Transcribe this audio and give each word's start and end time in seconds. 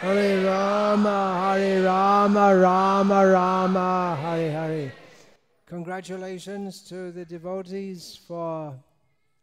Hare 0.00 0.44
Rama, 0.44 1.18
Hare 1.42 1.82
Rama, 1.82 2.54
Rama 2.54 3.26
Rama, 3.26 4.16
Hare 4.22 4.50
Hare. 4.52 4.92
Congratulations 5.66 6.82
to 6.88 7.10
the 7.10 7.24
devotees 7.24 8.16
for 8.28 8.78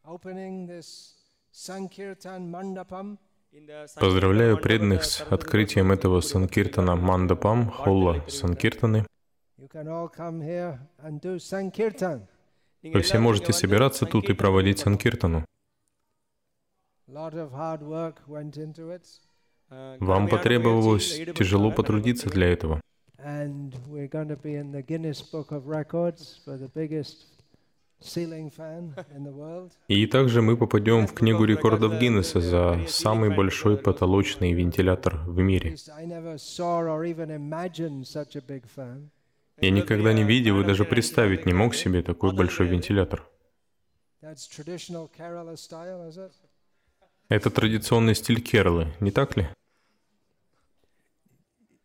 opening 0.07 0.65
this 0.65 1.15
Sankirtan 1.51 2.49
Mandapam. 2.49 3.17
Поздравляю 3.99 4.57
преданных 4.57 5.03
с 5.03 5.21
открытием 5.21 5.91
этого 5.91 6.21
Санкиртана 6.21 6.95
Мандапам, 6.95 7.69
холла 7.69 8.23
Санкиртаны. 8.27 9.05
Вы 12.81 13.01
все 13.01 13.19
можете 13.19 13.53
собираться 13.53 14.05
тут 14.05 14.29
и 14.29 14.33
проводить 14.33 14.79
Санкиртану. 14.79 15.45
Вам 19.99 20.27
потребовалось 20.27 21.21
тяжело 21.35 21.71
потрудиться 21.71 22.29
для 22.29 22.47
этого. 22.47 22.81
И 29.87 30.07
также 30.07 30.41
мы 30.41 30.57
попадем 30.57 31.07
в 31.07 31.13
книгу 31.13 31.45
рекордов 31.45 31.99
Гиннесса 31.99 32.41
за 32.41 32.81
самый 32.87 33.35
большой 33.35 33.77
потолочный 33.77 34.53
вентилятор 34.53 35.15
в 35.25 35.39
мире. 35.39 35.75
Я 39.61 39.71
никогда 39.71 40.13
не 40.13 40.23
видел 40.23 40.59
и 40.59 40.65
даже 40.65 40.83
представить 40.85 41.45
не 41.45 41.53
мог 41.53 41.73
себе 41.73 42.01
такой 42.01 42.33
большой 42.33 42.67
вентилятор. 42.67 43.27
Это 47.29 47.49
традиционный 47.49 48.15
стиль 48.15 48.41
Кералы, 48.41 48.93
не 48.99 49.11
так 49.11 49.37
ли? 49.37 49.47
Did 49.47 49.53
you 49.53 49.53
order 51.05 51.83
this? 51.83 51.84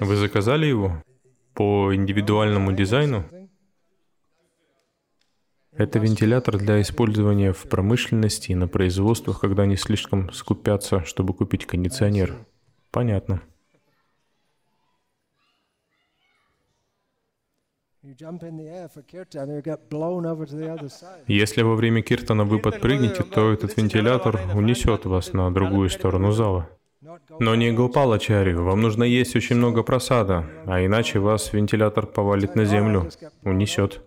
Вы 0.00 0.16
заказали 0.16 0.66
его 0.66 1.02
по 1.54 1.94
индивидуальному 1.94 2.72
дизайну? 2.72 3.24
Это 5.72 5.98
вентилятор 5.98 6.58
для 6.58 6.80
использования 6.80 7.52
в 7.52 7.62
промышленности 7.68 8.52
и 8.52 8.54
на 8.54 8.68
производствах, 8.68 9.40
когда 9.40 9.62
они 9.64 9.76
слишком 9.76 10.32
скупятся, 10.32 11.04
чтобы 11.04 11.34
купить 11.34 11.66
кондиционер. 11.66 12.36
Понятно. 12.90 13.42
Если 21.26 21.62
во 21.62 21.74
время 21.74 22.02
киртана 22.02 22.44
вы 22.44 22.58
подпрыгнете, 22.58 23.22
то 23.22 23.52
этот 23.52 23.76
вентилятор 23.76 24.40
унесет 24.54 25.04
вас 25.04 25.32
на 25.32 25.52
другую 25.52 25.90
сторону 25.90 26.32
зала. 26.32 26.70
Но 27.38 27.54
не 27.54 27.72
Гопалачарью, 27.72 28.64
вам 28.64 28.82
нужно 28.82 29.04
есть 29.04 29.36
очень 29.36 29.56
много 29.56 29.82
просада, 29.82 30.44
а 30.66 30.84
иначе 30.84 31.18
вас 31.18 31.52
вентилятор 31.52 32.06
повалит 32.06 32.54
на 32.54 32.64
землю, 32.64 33.10
унесет. 33.42 34.02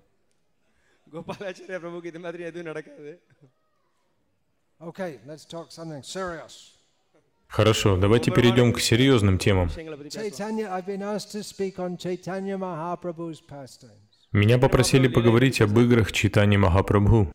Хорошо, 7.48 7.98
давайте 7.98 8.32
перейдем 8.32 8.74
к 8.74 8.80
серьезным 8.80 9.38
темам. 9.38 9.70
Меня 14.32 14.58
попросили 14.58 15.08
поговорить 15.08 15.62
об 15.62 15.78
играх 15.78 16.12
Читани 16.14 16.58
Махапрабху. 16.58 17.28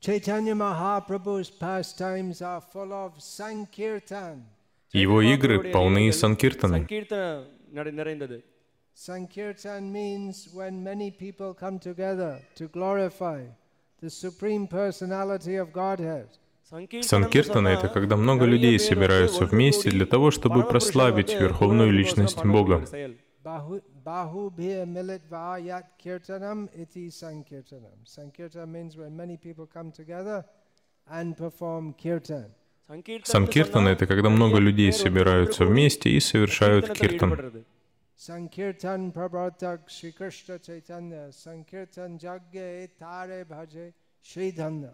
Chaitanya 0.00 0.54
Mahaprabhu's 0.54 1.50
pastimes 1.50 2.40
are 2.40 2.60
full 2.60 2.92
of 2.92 3.20
sankirtan. 3.20 4.44
Его 4.92 5.20
игры 5.22 5.70
полны 5.72 6.12
санкиртаны. 6.12 6.86
Sankirtan 8.98 9.92
means 9.92 10.48
when 10.52 10.82
many 10.82 11.12
people 11.12 11.54
come 11.54 11.78
together 11.78 12.40
to 12.56 12.66
glorify 12.66 13.44
the 14.00 14.10
Supreme 14.10 14.66
Personality 14.66 15.54
of 15.54 15.72
Godhead. 15.72 16.28
Санкиртана— 17.02 17.68
это 17.78 17.88
когда 17.88 18.16
много 18.16 18.44
людей 18.44 18.76
собираются 18.78 19.46
вместе 19.46 19.90
для 19.90 20.04
того, 20.04 20.30
чтобы 20.32 20.64
прославить 20.64 21.32
Верховную 21.32 21.92
Личность 21.92 22.44
Бога. 22.44 22.84
Sankirtan 28.04 28.72
means 28.72 28.96
when 28.96 29.16
many 29.16 29.36
people 29.36 29.66
come 29.66 29.92
together 29.92 30.44
and 31.08 31.36
perform 31.36 31.94
kirtan. 31.94 32.52
Сам 33.24 33.46
киртан— 33.46 33.86
это 33.88 34.06
когда 34.06 34.30
много 34.30 34.58
людей 34.58 34.92
собираются 34.92 35.66
вместе 35.66 36.10
и 36.10 36.20
совершают 36.20 36.90
киртан. 36.92 37.64
Sankirtan 38.16 39.12
Prabhatak 39.12 39.86
Sri 39.88 40.10
Krishna 40.12 40.58
Chaitanya 40.58 41.30
Sankirtan 41.30 42.18
Jagge 42.18 42.88
Tare 42.98 43.44
Bhaje 43.44 43.92
Sri 44.20 44.50
Dhanna. 44.50 44.92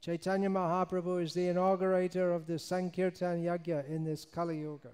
Chaitanya 0.00 0.48
Mahaprabhu 0.48 1.22
is 1.22 1.34
the 1.34 1.48
inaugurator 1.48 2.32
of 2.34 2.46
the 2.46 2.58
Sankirtan 2.58 3.44
Yagya 3.44 3.88
in 3.88 4.04
this 4.04 4.24
Kali 4.24 4.58
Yuga. 4.60 4.90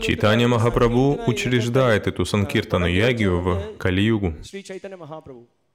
Чайтанья 0.00 0.48
Махапрабху 0.48 1.20
учреждает 1.28 2.08
эту 2.08 2.24
Санкиртану 2.24 2.86
Ягью 2.86 3.40
в 3.40 3.76
Кали-югу. 3.78 4.34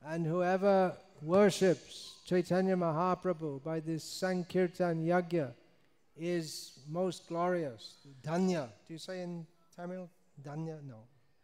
And 0.05 0.25
whoever 0.25 0.93
worships 1.21 2.15
Chaitanya 2.25 2.75
Mahaprabhu 2.75 3.61
by 3.63 3.79
this 3.79 4.03
Sankirtan 4.03 5.05
Yagya 5.05 5.53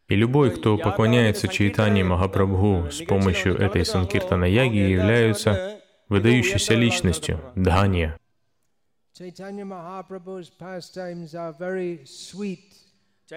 и 0.07 0.15
любой, 0.15 0.51
кто 0.51 0.77
поклоняется 0.77 1.47
Чайтани 1.47 2.03
Махапрабху 2.03 2.89
с 2.91 3.01
помощью 3.03 3.57
этой 3.57 3.85
Санкиртана 3.85 4.45
Яги, 4.45 4.77
являются 4.77 5.81
выдающейся 6.07 6.73
личностью, 6.73 7.39
Дханья. 7.55 8.19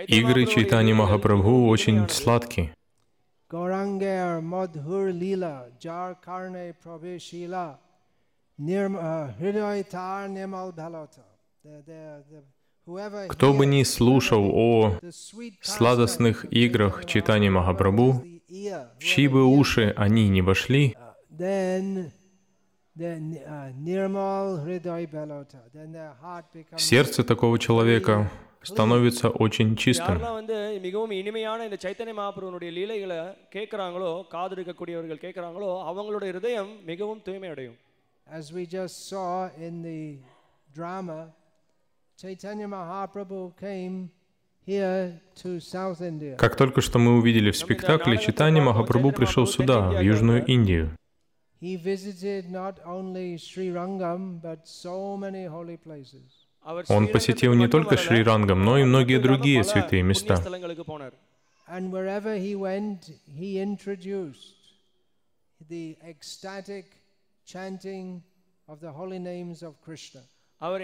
Игры 0.07 0.47
Чайтани 0.47 0.93
Махапрабху 0.93 1.69
очень 1.69 2.09
сладкие. 2.09 2.75
Кто 13.30 13.54
бы 13.54 13.66
hears 13.66 13.70
ни 13.70 13.84
слушал 13.84 14.50
о 14.54 14.98
the 15.02 15.12
sweet 15.12 15.54
сладостных 15.62 16.46
pastimes 16.46 16.50
of 16.50 16.58
играх 16.64 17.06
Chaitanya 17.06 17.08
Чайтани 17.08 17.50
Махапрабху, 17.50 18.24
the 18.24 18.42
ear, 18.50 18.88
в 19.00 19.04
чьи 19.04 19.28
бы 19.28 19.44
уши 19.46 19.94
они 19.96 20.30
не 20.30 20.42
вошли, 20.42 20.96
then 21.38 22.12
then 22.98 23.38
uh, 23.46 23.72
Nirmal 23.86 24.66
Hriday 24.66 25.06
Bhalata. 25.12 25.62
Then 25.74 25.92
their 25.92 26.14
heart 26.24 26.46
becomes 26.54 26.82
сердце 26.82 27.24
такого 27.24 27.60
человека 27.60 28.32
становится 28.64 29.30
очень 29.30 29.76
чистым. 29.76 30.16
யாரெல்லாம் 30.18 30.38
வந்து 30.42 30.56
மிகவும் 30.88 31.14
இனிமையான 31.22 31.66
இந்த 31.68 31.78
சைத்தன்ய 31.84 32.16
மகாபிரபுனுடைய 32.20 32.72
லீலைகளை 32.78 33.20
கேட்குறாங்களோ 33.56 34.12
காதெடுக்கக்கூடியவர்கள் 34.34 35.24
கேட்குறாங்களோ 35.26 35.72
அவங்களோட 35.92 36.24
இருதயம் 36.34 36.72
மிகவும் 36.92 37.22
தூய்மை 37.28 37.50
அடையும் 37.50 37.78
as 38.33 38.53
we 38.53 38.65
just 38.67 39.09
saw 39.09 39.51
in 39.59 39.83
the 39.83 40.17
drama, 40.75 41.29
Chaitanya 42.17 42.67
Mahaprabhu 42.67 43.53
came 43.59 44.11
Как 46.39 46.55
только 46.55 46.81
что 46.83 47.01
мы 47.01 47.19
увидели 47.19 47.51
в 47.51 47.57
спектакле, 47.57 48.17
Читани 48.17 48.61
Махапрабху 48.61 49.11
пришел 49.11 49.45
сюда, 49.45 49.91
в 49.91 50.01
Южную 50.01 50.47
Индию. 50.47 50.97
Он 56.89 57.09
посетил 57.09 57.55
не 57.55 57.67
только 57.67 57.97
Шри 57.97 58.23
Рангам, 58.23 58.65
но 58.65 58.79
и 58.79 58.85
многие 58.85 59.19
другие 59.19 59.65
святые 59.65 60.05
места. 60.05 60.35
And 61.69 61.91
wherever 61.91 62.37
he 62.37 62.55
went, 62.55 63.11
he 63.27 63.59
introduced 63.59 64.55
the 65.69 65.97
ecstatic 66.05 67.02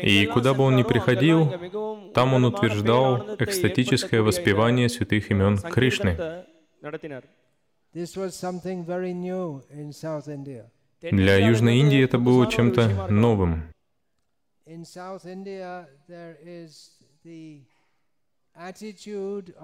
и 0.03 0.27
куда 0.27 0.55
бы 0.55 0.65
он 0.65 0.77
ни 0.77 0.83
приходил, 0.83 2.13
там 2.13 2.35
он 2.35 2.45
утверждал 2.45 3.37
экстатическое 3.39 4.23
воспевание 4.23 4.89
святых 4.89 5.31
имен 5.31 5.59
Кришны. 5.59 6.45
Для 11.01 11.37
Южной 11.37 11.79
Индии 11.79 12.03
это 12.03 12.19
было 12.19 12.51
чем-то 12.51 13.07
новым. 13.09 13.73
attitude. 18.59 19.55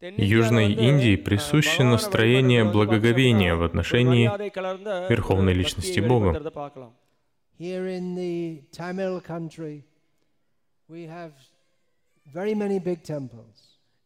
Южной 0.00 0.72
Индии 0.72 1.16
присуще 1.16 1.84
настроение 1.84 2.64
благоговения 2.64 3.54
в 3.54 3.62
отношении 3.62 4.28
Верховной 5.10 5.52
Личности 5.52 6.00
Бога. 6.00 6.40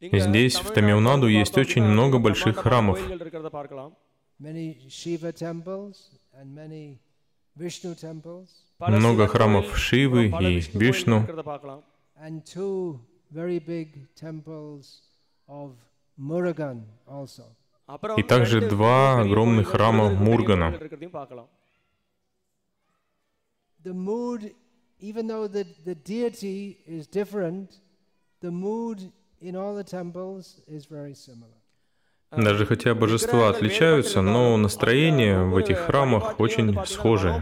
Здесь, 0.00 0.56
в 0.56 0.70
Тамилнаду, 0.72 1.28
есть 1.28 1.56
очень 1.56 1.84
много 1.84 2.18
больших 2.18 2.56
храмов. 2.56 3.00
Много 8.80 9.26
храмов 9.28 9.78
Шивы 9.78 10.26
и 10.26 10.60
Вишну. 10.76 11.24
И 18.16 18.22
также 18.22 18.68
два 18.68 19.20
огромных 19.20 19.68
храма 19.68 20.10
Мургана. 20.10 20.78
even 25.00 25.26
though 25.26 25.46
the 25.46 25.94
deity 25.94 26.78
is 26.86 27.06
different, 27.06 27.80
the 28.40 28.50
mood 28.50 29.12
in 29.40 29.54
all 29.54 29.74
the 29.74 29.84
temples 29.84 30.60
is 30.66 30.86
very 30.86 31.14
similar. 31.14 31.63
Даже 32.30 32.66
хотя 32.66 32.94
божества 32.94 33.48
отличаются, 33.48 34.20
но 34.20 34.56
настроение 34.56 35.44
в 35.44 35.56
этих 35.56 35.78
храмах 35.78 36.40
очень 36.40 36.76
схожее. 36.86 37.40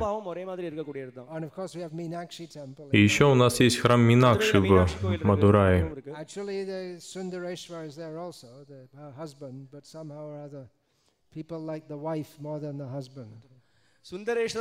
И 2.92 3.00
еще 3.00 3.24
у 3.26 3.34
нас 3.34 3.60
есть 3.60 3.78
храм 3.78 4.00
Минакши 4.00 4.60
в 4.60 5.24
Мадурае. 5.24 5.94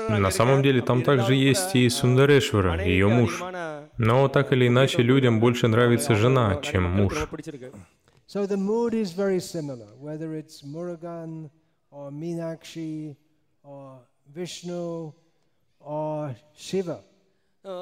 На 0.10 0.32
самом 0.32 0.62
деле 0.62 0.82
там 0.82 1.02
также 1.02 1.34
есть 1.34 1.76
и 1.76 1.90
Сундарешвара, 1.90 2.84
ее 2.86 3.08
муж. 3.08 3.42
Но 3.98 4.28
так 4.28 4.54
или 4.54 4.68
иначе 4.68 5.02
людям 5.02 5.40
больше 5.40 5.68
нравится 5.68 6.16
жена, 6.16 6.62
чем 6.62 6.84
муж. 6.84 7.28
So 8.34 8.46
the 8.46 8.56
mood 8.56 8.94
is 8.94 9.12
very 9.12 9.42
similar, 9.42 9.90
whether 10.00 10.34
it's 10.36 10.62
Murugan 10.62 11.50
or 11.92 12.12
Meenakshi 12.12 13.18
or 13.62 14.00
Vishnu 14.34 15.12
or 15.82 16.34
Shiva. 16.56 17.04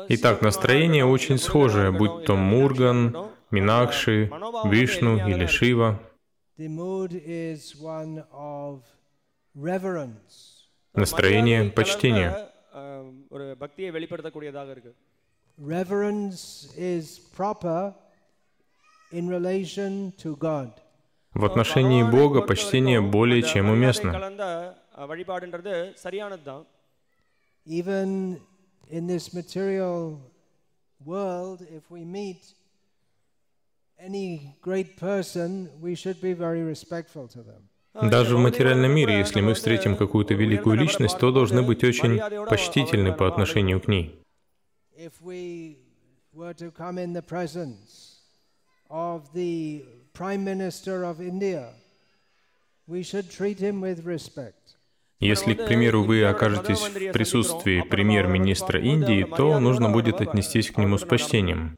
Итак, 0.10 0.42
настроение 0.42 1.06
очень 1.06 1.38
схожее, 1.38 1.92
будь 1.92 2.26
то 2.26 2.36
Мурган, 2.36 3.30
Минакши, 3.52 4.32
Вишну 4.66 5.18
или 5.28 5.46
Шива. 5.46 6.00
Настроение 10.96 11.66
почтения. 11.70 12.50
Reverence 15.60 16.74
is 16.76 17.20
proper 17.20 17.94
в 21.34 21.46
отношении 21.46 22.04
Бога 22.04 22.42
почтение 22.42 23.02
более 23.02 23.44
чем 23.44 23.70
уместно. 23.70 24.12
Даже 38.02 38.38
в 38.38 38.40
материальном 38.40 38.92
мире, 38.92 39.18
если 39.18 39.42
мы 39.42 39.54
встретим 39.54 39.98
какую-то 39.98 40.34
великую 40.34 40.78
личность, 40.78 41.18
то 41.18 41.32
должны 41.32 41.64
быть 41.64 41.84
очень 41.84 42.20
почтительны 42.46 43.14
по 43.14 43.28
отношению 43.28 43.82
к 43.82 43.88
ней 43.88 44.22
of 48.90 49.32
the 49.34 49.84
Prime 50.14 50.44
Minister 50.44 51.04
of 51.04 51.22
India, 51.22 51.74
we 52.88 53.04
should 53.04 53.30
treat 53.30 53.60
him 53.60 53.82
with 53.82 54.06
respect. 54.06 54.56
Если, 55.20 55.54
к 55.54 55.66
примеру, 55.66 56.04
вы 56.04 56.24
окажетесь 56.24 56.80
в 56.80 57.12
присутствии 57.12 57.82
премьер-министра 57.82 58.80
Индии, 58.80 59.24
то 59.26 59.60
нужно 59.60 59.90
будет 59.90 60.22
отнестись 60.22 60.72
к 60.72 60.78
нему 60.78 60.98
с 60.98 61.04
почтением. 61.04 61.78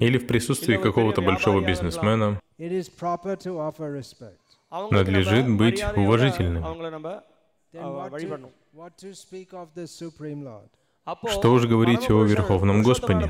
Или 0.00 0.18
в 0.18 0.26
присутствии 0.26 0.76
какого-то 0.76 1.20
большого 1.20 1.60
бизнесмена 1.64 2.40
надлежит 4.90 5.48
быть 5.50 5.84
уважительным. 5.96 6.64
Что 11.28 11.52
уж 11.52 11.66
говорить 11.66 12.10
о 12.10 12.22
Верховном 12.24 12.82
Господе? 12.82 13.28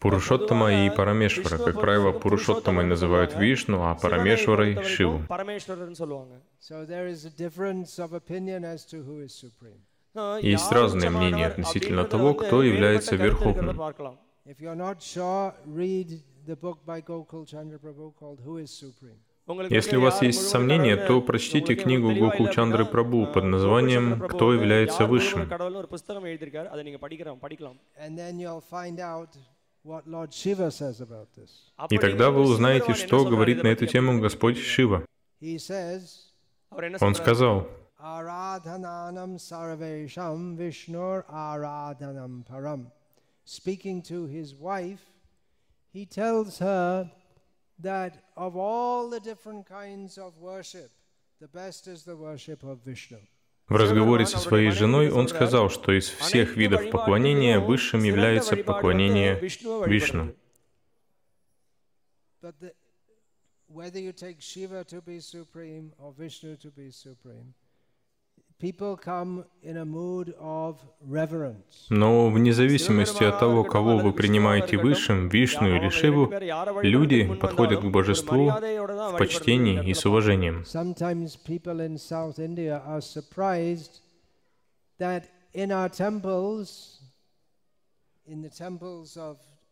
Пурушоттама 0.00 0.86
и 0.86 0.90
Парамешвара. 0.90 1.58
Как 1.58 1.80
правило, 1.80 2.12
Пурушоттамой 2.12 2.84
называют 2.86 3.34
Вишну, 3.34 3.82
а 3.82 3.94
Парамешварой— 3.94 4.82
Шиву. 4.84 5.22
Есть 10.40 10.72
разные 10.72 11.10
мнения 11.10 11.46
относительно 11.46 12.04
того, 12.04 12.34
кто 12.34 12.62
является 12.62 13.16
Верховным. 13.16 13.76
Если 19.70 19.96
у 19.96 20.02
вас 20.02 20.20
есть 20.20 20.48
сомнения, 20.48 20.96
то 20.96 21.22
прочтите 21.22 21.74
книгу 21.74 22.14
Гокул 22.14 22.48
Чандры 22.48 22.84
Прабу 22.84 23.26
под 23.26 23.44
названием 23.44 24.20
«Кто 24.28 24.52
является 24.52 25.06
высшим». 25.06 25.42
И 31.90 31.98
тогда 31.98 32.30
вы 32.30 32.40
узнаете, 32.42 32.94
что 32.94 33.24
говорит 33.24 33.62
на 33.62 33.68
эту 33.68 33.86
тему 33.86 34.20
Господь 34.20 34.58
Шива. 34.58 35.04
Он 37.00 37.14
сказал, 37.14 37.68
speaking 43.48 44.02
to 44.02 44.26
his 44.26 44.54
wife, 44.54 45.00
he 45.92 46.06
tells 46.06 46.58
her 46.58 47.10
that 47.78 48.24
of 48.36 48.56
all 48.56 49.08
the 49.08 49.20
different 49.20 49.66
kinds 49.66 50.18
of 50.18 50.36
worship, 50.38 50.90
the 51.40 51.48
best 51.48 51.86
is 51.86 52.04
the 52.04 52.16
worship 52.16 52.62
of 52.62 52.78
Vishnu. 52.84 53.18
в 53.68 53.76
разговоре 53.76 54.26
со 54.26 54.38
своей 54.38 54.70
женой 54.70 55.10
он 55.10 55.28
сказал, 55.28 55.68
что 55.68 55.92
из 55.92 56.08
всех 56.08 56.56
видов 56.56 56.90
поклонения 56.90 57.60
высшим 57.60 58.02
является 58.02 58.56
поклонение 58.56 59.38
Вишну. 59.40 60.34
Whether 63.68 64.00
you 64.00 64.14
take 64.14 64.40
Shiva 64.40 64.82
to 64.84 65.02
be 65.02 65.20
supreme 65.20 65.92
or 65.98 66.14
Vishnu 66.16 66.56
to 66.56 66.70
be 66.70 66.90
supreme, 66.90 67.52
Но 71.90 72.30
вне 72.30 72.52
зависимости 72.52 73.24
от 73.24 73.38
того, 73.38 73.64
кого 73.64 73.98
вы 73.98 74.12
принимаете 74.12 74.76
высшим, 74.76 75.28
Вишну 75.28 75.76
или 75.76 75.88
Шиву, 75.90 76.32
люди 76.82 77.34
подходят 77.36 77.80
к 77.82 77.86
божеству 77.86 78.50
в 78.50 79.16
почтении 79.16 79.88
и 79.88 79.94
с 79.94 80.04
уважением. 80.06 80.64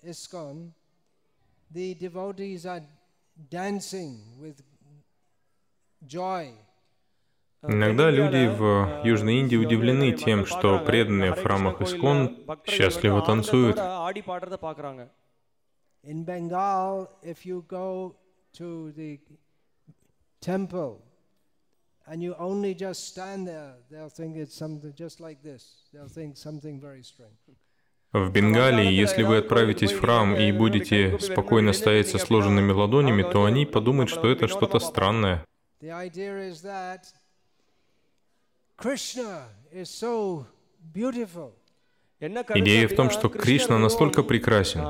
ISKCON, 0.07 0.73
the 1.73 1.95
devotees 1.95 2.65
are 2.65 2.83
dancing 3.51 4.21
with 4.41 4.63
joy. 6.07 6.53
Иногда 7.69 8.11
люди 8.11 8.47
в 8.47 9.03
Южной 9.05 9.41
Индии 9.41 9.57
удивлены 9.57 10.13
тем, 10.13 10.47
что 10.47 10.79
преданные 10.79 11.35
в 11.35 11.43
храмах 11.43 11.81
Искон 11.81 12.39
счастливо 12.67 13.23
танцуют. 13.23 13.77
в 28.13 28.31
Бенгалии, 28.31 28.93
если 28.93 29.25
вы 29.25 29.39
отправитесь 29.39 29.93
в 29.93 30.01
храм 30.01 30.37
и 30.37 30.53
будете 30.53 31.19
спокойно 31.19 31.73
стоять 31.73 32.09
со 32.09 32.19
сложенными 32.19 32.73
ладонями, 32.73 33.23
то 33.23 33.45
они 33.45 33.67
подумают, 33.67 34.11
что 34.11 34.31
это 34.31 34.49
что-то 34.49 34.79
странное. 34.79 35.45
Идея 42.55 42.89
в 42.89 42.95
том, 42.95 43.11
что 43.11 43.29
Кришна 43.29 43.79
настолько 43.79 44.23
прекрасен, 44.23 44.81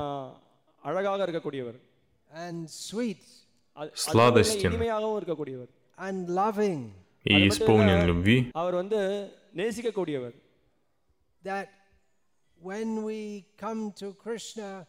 сладостен 3.94 4.72
и 7.24 7.48
исполнен 7.48 8.06
любви, 8.06 8.50
что, 11.42 11.68
когда 12.62 13.02
мы 13.02 13.44
come 13.58 13.92
to 13.94 14.14
Krishna, 14.24 14.86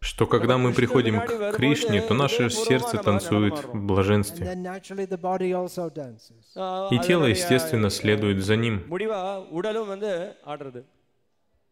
что 0.00 0.26
когда 0.26 0.56
мы 0.58 0.72
приходим 0.72 1.20
к 1.20 1.52
Кришне, 1.52 2.00
то 2.00 2.14
наше 2.14 2.50
сердце 2.50 2.98
танцует 2.98 3.64
в 3.64 3.74
блаженстве. 3.74 4.46
И 6.90 6.98
тело, 7.06 7.26
естественно, 7.26 7.90
следует 7.90 8.42
за 8.42 8.56
ним. 8.56 8.84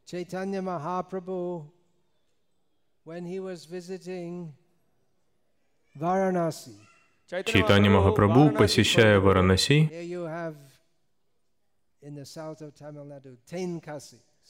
Чайтанья 0.05 0.63
Mahaprabhu, 0.63 1.71
when 3.05 3.27
he 3.27 3.41
was 3.41 3.67
visiting 3.67 4.55
Varanasi, 5.95 6.79
Чайтани 7.29 7.91
Махапрабху, 7.91 8.57
посещая 8.57 9.21
Варанаси, 9.21 9.91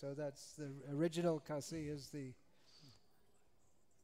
So 0.01 0.15
that's 0.15 0.55
the 0.55 0.71
original 0.95 1.41
Kasi 1.41 1.89
is 1.89 2.11
the 2.11 2.33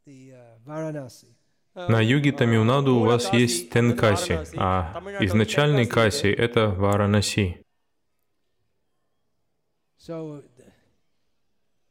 the 0.05 0.33
uh, 0.35 0.59
Varanasi. 0.67 1.31
на 1.77 2.01
юге 2.01 2.33
Тамилнаду 2.33 2.97
у 2.97 3.05
вас 3.05 3.33
есть 3.33 3.71
Тенкаси, 3.71 4.39
а 4.57 4.93
изначальный 5.21 5.87
Каси— 5.87 6.29
это 6.33 6.69
Варанаси. 6.71 7.63
So 9.97 10.43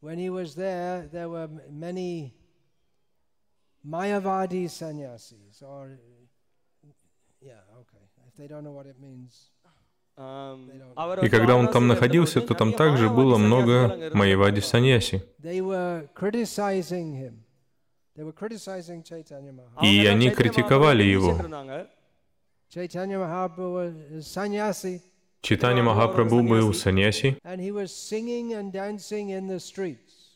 when 0.01 0.19
he 0.19 0.29
was 0.29 0.55
there, 0.55 1.07
there 1.07 1.29
were 1.29 1.47
many 1.69 2.33
Mayavadi 3.87 4.69
sannyasis, 4.69 5.61
or 5.61 5.97
yeah, 7.39 7.61
okay. 7.79 8.03
If 8.27 8.35
they 8.35 8.47
don't 8.47 8.65
know 8.65 8.73
what 8.73 8.85
it 8.85 8.99
means, 8.99 9.52
и 10.15 11.29
когда 11.29 11.55
он 11.55 11.67
там 11.69 11.87
находился, 11.87 12.41
то 12.41 12.53
там 12.53 12.73
также 12.73 13.09
было 13.09 13.37
много 13.37 14.11
Майявади 14.13 14.59
Саньяси. 14.59 15.23
И 19.81 20.05
они 20.05 20.29
критиковали 20.29 21.03
его. 21.03 21.37
Читани 25.41 25.81
Махапрабху 25.81 26.41
был 26.43 26.73
саньяси, 26.73 27.37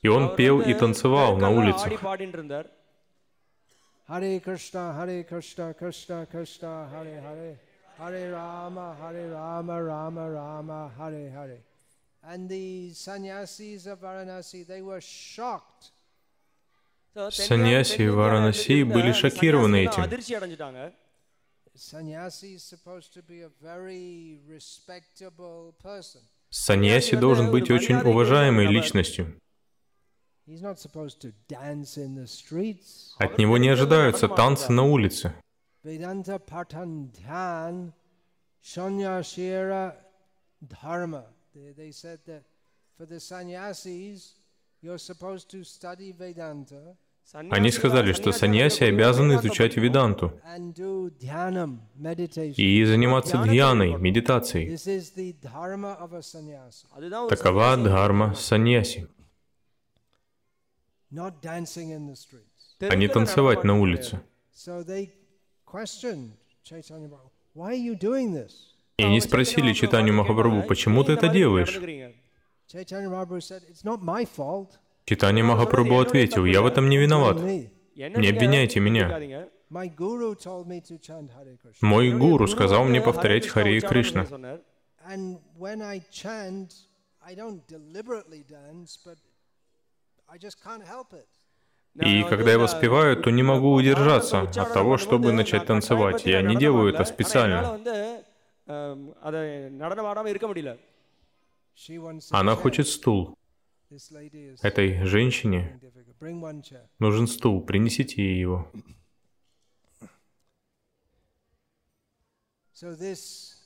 и 0.02 0.08
он 0.08 0.36
пел 0.36 0.62
и 0.62 0.74
танцевал 0.74 1.38
на 1.38 1.50
улицах. 1.50 1.94
Hare 4.10 4.40
Krishna, 4.40 4.94
Hare 4.94 5.24
Krishna, 5.26 5.74
Krishna 5.74 6.26
Krishna, 6.32 6.88
Hare 6.94 7.20
Hare. 7.22 7.58
Hare 7.98 8.32
Rama, 8.32 8.96
Hare 9.02 9.30
Rama, 9.32 9.84
Rama 9.84 10.30
Rama, 10.30 10.92
Hare 10.98 11.30
Hare. 11.32 11.64
And 12.24 12.50
the 12.50 12.92
sannyasis 12.94 13.86
of 13.88 14.02
Varanasi, 14.02 14.66
they 14.68 14.82
were 14.82 15.02
shocked. 15.02 15.92
Саньяси 17.32 18.08
Варанаси 18.10 18.84
были 18.84 19.12
шокированы 19.12 19.86
этим. 19.86 20.04
Саньяси 26.50 27.16
должен 27.16 27.52
быть 27.52 27.72
очень 27.72 27.96
уважаемой 27.96 28.68
личностью. 28.68 29.42
От 33.18 33.38
него 33.38 33.58
не 33.58 33.70
ожидаются 33.70 34.28
танцы 34.28 34.72
на 34.72 34.84
улице. 34.84 35.34
Vedanta 35.88 36.38
Patan 36.38 37.10
Dhyan 37.16 37.94
Sanyasira 38.62 39.94
Dharma. 40.62 41.24
They, 41.56 41.72
they 41.72 41.92
said 41.92 42.20
that 42.26 42.44
for 42.98 43.06
the 43.06 43.22
sannyasis, 43.22 44.34
you're 44.82 44.98
supposed 44.98 45.50
to 45.52 45.64
study 45.64 46.12
Vedanta. 46.12 46.98
Они 47.52 47.72
сказали, 47.72 48.14
что 48.14 48.32
саньяси 48.32 48.84
обязаны 48.86 49.34
изучать 49.34 49.76
веданту 49.76 50.32
и 52.56 52.86
заниматься 52.86 53.38
дьяной, 53.44 53.98
медитацией. 53.98 54.78
Такова 57.28 57.76
дхарма 57.76 58.34
саньяси. 58.34 59.10
А 62.80 62.96
не 62.96 63.08
танцевать 63.10 63.64
на 63.66 63.78
улице. 63.78 64.22
И 68.98 69.04
они 69.04 69.20
спросили 69.22 69.74
Читанию 69.74 70.14
Махапрабху, 70.14 70.68
почему 70.68 71.04
ты 71.04 71.12
это 71.14 71.28
делаешь? 71.28 71.74
Читание 75.06 75.44
Махапрабху 75.44 76.00
ответил, 76.00 76.46
я 76.46 76.62
в 76.62 76.66
этом 76.66 76.90
не 76.90 76.98
виноват. 76.98 77.42
Не 77.42 78.30
обвиняйте 78.30 78.80
меня. 78.80 79.50
Мой 81.82 82.12
гуру 82.12 82.48
сказал 82.48 82.86
мне 82.86 83.02
повторять 83.02 83.48
Харе 83.48 83.78
и 83.78 83.82
Кришна. 83.82 84.26
И 92.02 92.24
когда 92.24 92.52
я 92.52 92.60
воспеваю, 92.60 93.18
то 93.18 93.30
не 93.32 93.44
могу 93.44 93.74
удержаться 93.74 94.42
от 94.42 94.74
того, 94.74 94.98
чтобы 94.98 95.32
начать 95.32 95.66
танцевать. 95.66 96.26
Я 96.26 96.42
не 96.42 96.56
делаю 96.56 96.94
это 96.94 97.04
специально. 97.06 97.80
Она 102.32 102.56
хочет 102.56 102.88
стул. 102.88 103.38
Этой 104.62 105.04
женщине 105.06 105.80
нужен 107.00 107.28
стул, 107.28 107.62
принесите 107.62 108.22
ей 108.22 108.40
его. 108.40 108.72
So 112.74 112.94
this 112.96 113.58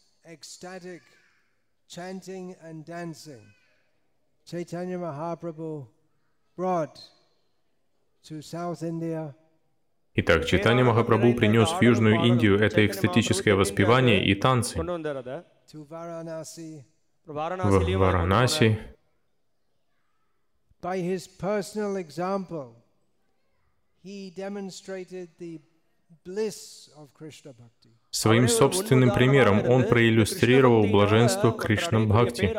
Итак, 10.14 10.46
читание 10.46 10.84
Махапрабху 10.84 11.34
принес 11.34 11.70
в 11.70 11.82
Южную 11.82 12.26
Индию 12.26 12.60
это 12.60 12.86
экстатическое 12.86 13.56
воспевание 13.56 14.24
и 14.26 14.36
танцы. 14.36 14.78
В 14.78 15.88
Варанаси 17.98 18.78
Своим 28.10 28.48
собственным 28.48 29.14
примером 29.14 29.70
он 29.70 29.88
проиллюстрировал 29.88 30.88
блаженство 30.88 31.52
Кришна 31.52 32.00
Бхакти. 32.06 32.54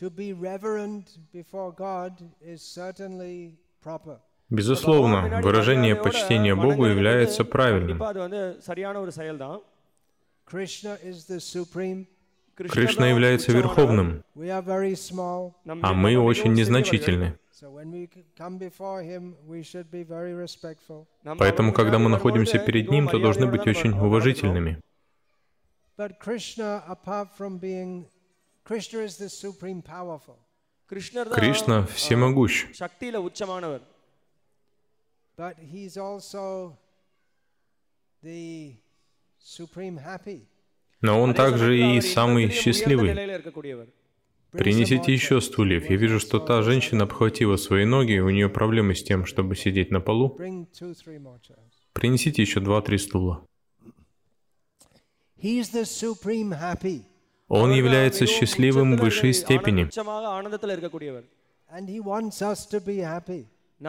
To 0.00 0.10
be 0.10 0.32
reverent 0.32 1.18
before 1.32 1.72
God 1.72 2.18
is 2.40 2.62
certainly 2.62 3.56
Безусловно, 4.50 5.40
выражение 5.42 5.96
почтения 5.96 6.54
Богу 6.54 6.86
является 6.86 7.44
правильным. 7.44 7.98
Кришна 12.56 13.08
является 13.08 13.52
верховным, 13.52 14.22
а 15.82 15.92
мы 15.92 16.16
очень 16.16 16.52
незначительны. 16.52 17.38
Поэтому, 21.38 21.72
когда 21.72 21.98
мы 21.98 22.10
находимся 22.10 22.58
перед 22.58 22.90
Ним, 22.90 23.08
то 23.08 23.18
должны 23.18 23.46
быть 23.46 23.66
очень 23.66 23.92
уважительными. 23.92 24.80
Кришна, 26.20 26.80
Кришна 30.86 31.86
всемогущ. 31.86 32.66
But. 35.36 35.56
Но 41.00 41.20
он 41.20 41.34
также 41.34 41.78
и 41.78 42.00
самый 42.00 42.50
счастливый. 42.50 43.14
Принесите 44.52 45.12
еще 45.12 45.40
стульев. 45.40 45.90
Я 45.90 45.96
вижу, 45.96 46.20
что 46.20 46.38
та 46.38 46.62
женщина 46.62 47.04
обхватила 47.04 47.56
свои 47.56 47.84
ноги, 47.84 48.18
у 48.18 48.30
нее 48.30 48.48
проблемы 48.48 48.94
с 48.94 49.02
тем, 49.02 49.26
чтобы 49.26 49.56
сидеть 49.56 49.90
на 49.90 50.00
полу. 50.00 50.38
Принесите 51.92 52.42
еще 52.42 52.60
два-три 52.60 52.98
стула. 52.98 53.44
Он 57.54 57.70
является 57.70 58.26
счастливым 58.26 58.96
в 58.96 59.00
высшей 59.00 59.32
степени. 59.32 59.82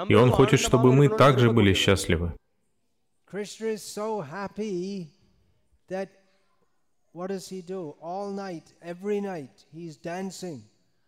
И 0.07 0.13
Он 0.13 0.31
хочет, 0.31 0.59
чтобы 0.59 0.93
мы 0.93 1.09
также 1.09 1.51
были 1.51 1.73
счастливы. 1.73 2.31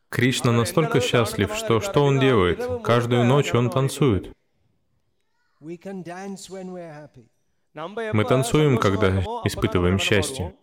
Кришна 0.09 0.51
настолько 0.51 0.99
счастлив, 0.99 1.53
что 1.53 1.79
что 1.79 2.03
он 2.03 2.19
делает? 2.19 2.59
Каждую 2.83 3.25
ночь 3.25 3.53
он 3.53 3.69
танцует. 3.69 4.33
Мы 8.13 8.25
танцуем, 8.25 8.77
когда 8.77 9.19
испытываем 9.45 9.99
счастье. 9.99 10.55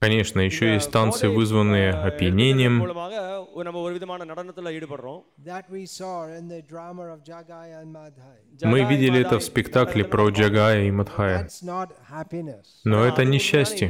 Конечно, 0.00 0.40
еще 0.40 0.72
есть 0.72 0.90
танцы, 0.90 1.28
вызванные 1.28 1.92
опьянением. 1.92 2.78
Мы 8.62 8.84
видели 8.84 9.20
это 9.20 9.38
в 9.38 9.42
спектакле 9.42 10.04
про 10.06 10.30
Джагая 10.30 10.84
и 10.84 10.90
Мадхая. 10.90 11.50
Но 12.84 13.04
это 13.04 13.24
не 13.26 13.38
счастье. 13.38 13.88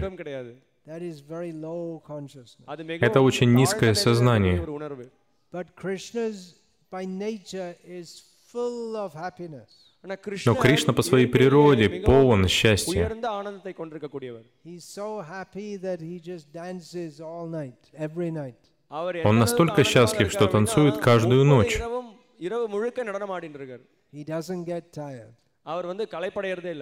Это 3.00 3.20
очень 3.20 3.54
низкое 3.54 3.94
сознание. 3.94 4.66
Но 10.46 10.54
Кришна 10.54 10.92
по 10.92 11.02
своей 11.02 11.26
природе 11.26 11.88
полон 12.00 12.48
счастья. 12.48 13.08
Он 19.24 19.38
настолько 19.38 19.84
счастлив, 19.84 20.32
что 20.32 20.46
танцует 20.48 20.98
каждую 20.98 21.44
ночь. 21.44 21.78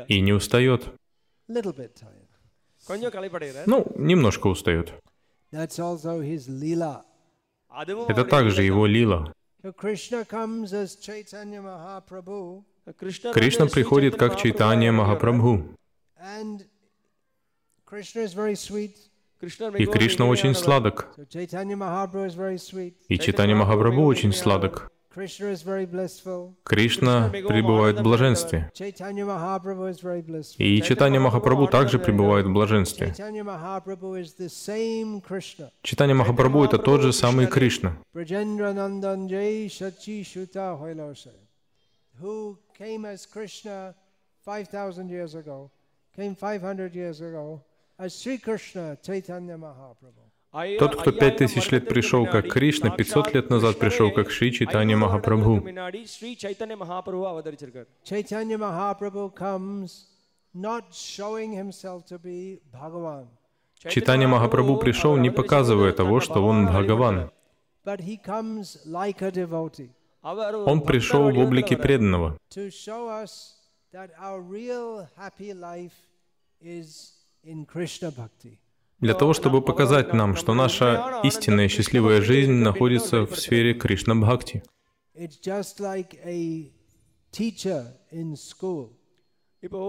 И 0.06 0.20
не 0.20 0.32
устает. 0.32 0.86
Ну, 3.66 3.86
немножко 3.96 4.46
устает. 4.46 4.94
Это 8.08 8.24
также 8.24 8.62
его 8.62 8.86
лила. 8.86 9.32
Кришна 13.34 13.66
приходит 13.66 14.16
как 14.16 14.36
Чайтанья 14.36 14.92
Махапрабху. 14.92 15.64
И 19.76 19.86
Кришна 19.86 20.26
очень 20.26 20.54
сладок. 20.54 21.08
И 21.18 23.18
Чайтанья 23.18 23.56
Махапрабху 23.56 24.04
очень 24.04 24.32
сладок. 24.32 24.92
Кришна 26.64 27.28
пребывает 27.28 27.98
в 27.98 28.02
блаженстве. 28.02 28.70
И 30.58 30.82
Читание 30.82 31.20
Махапрабху 31.20 31.66
также 31.66 31.98
пребывает 31.98 32.46
в 32.46 32.52
блаженстве. 32.52 33.12
Читание 35.82 36.14
Махапрабху— 36.14 36.64
это 36.64 36.78
тот 36.78 37.00
же 37.02 37.12
самый 37.12 37.46
Кришна. 37.46 37.96
Who 42.20 42.58
came 42.76 43.04
as 43.04 43.26
Krishna 43.26 43.94
5,000 44.44 45.08
years 45.08 45.34
ago, 45.34 45.70
came 46.16 46.34
500 46.34 46.94
years 46.94 47.20
ago 47.20 47.62
as 47.98 48.14
Sri 48.14 48.38
Krishna 48.38 48.96
Chaitanya 49.02 49.56
Mahaprabhu. 49.56 50.27
Тот, 50.50 50.96
кто 50.96 51.12
пять 51.12 51.36
тысяч 51.36 51.70
лет 51.70 51.88
пришел 51.88 52.26
как 52.26 52.48
Кришна, 52.48 52.90
500 52.90 53.34
лет 53.34 53.50
назад 53.50 53.78
пришел 53.78 54.10
как 54.10 54.30
Шри 54.30 54.52
Чайтанья 54.52 54.96
Махапрабху. 54.96 55.62
Chaitanya 63.84 64.26
Махапрабху 64.26 64.76
пришел, 64.78 65.16
не 65.16 65.30
показывая 65.30 65.92
того, 65.92 66.20
что 66.20 66.44
он 66.44 66.66
Бхагаван. 66.66 67.30
Он 70.24 70.80
пришел 70.82 71.30
в 71.30 71.38
облике 71.38 71.76
преданного, 71.76 72.36
that 73.90 74.10
our 74.20 74.40
real 74.42 75.08
happy 75.16 75.52
life 75.54 75.94
is 76.60 77.14
in 77.42 77.64
Krishna 77.64 78.10
Bhakti 78.10 78.58
для 79.00 79.14
того, 79.14 79.32
чтобы 79.32 79.62
показать 79.62 80.12
нам, 80.12 80.36
что 80.36 80.54
наша 80.54 81.20
истинная 81.22 81.68
счастливая 81.68 82.20
жизнь 82.20 82.52
находится 82.52 83.26
в 83.26 83.36
сфере 83.36 83.74
Кришна 83.74 84.14
Бхакти. 84.14 84.62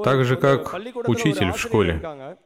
Так 0.04 0.26
же, 0.26 0.36
как 0.38 0.74
учитель 1.08 1.52
в 1.52 1.58
школе. 1.58 2.38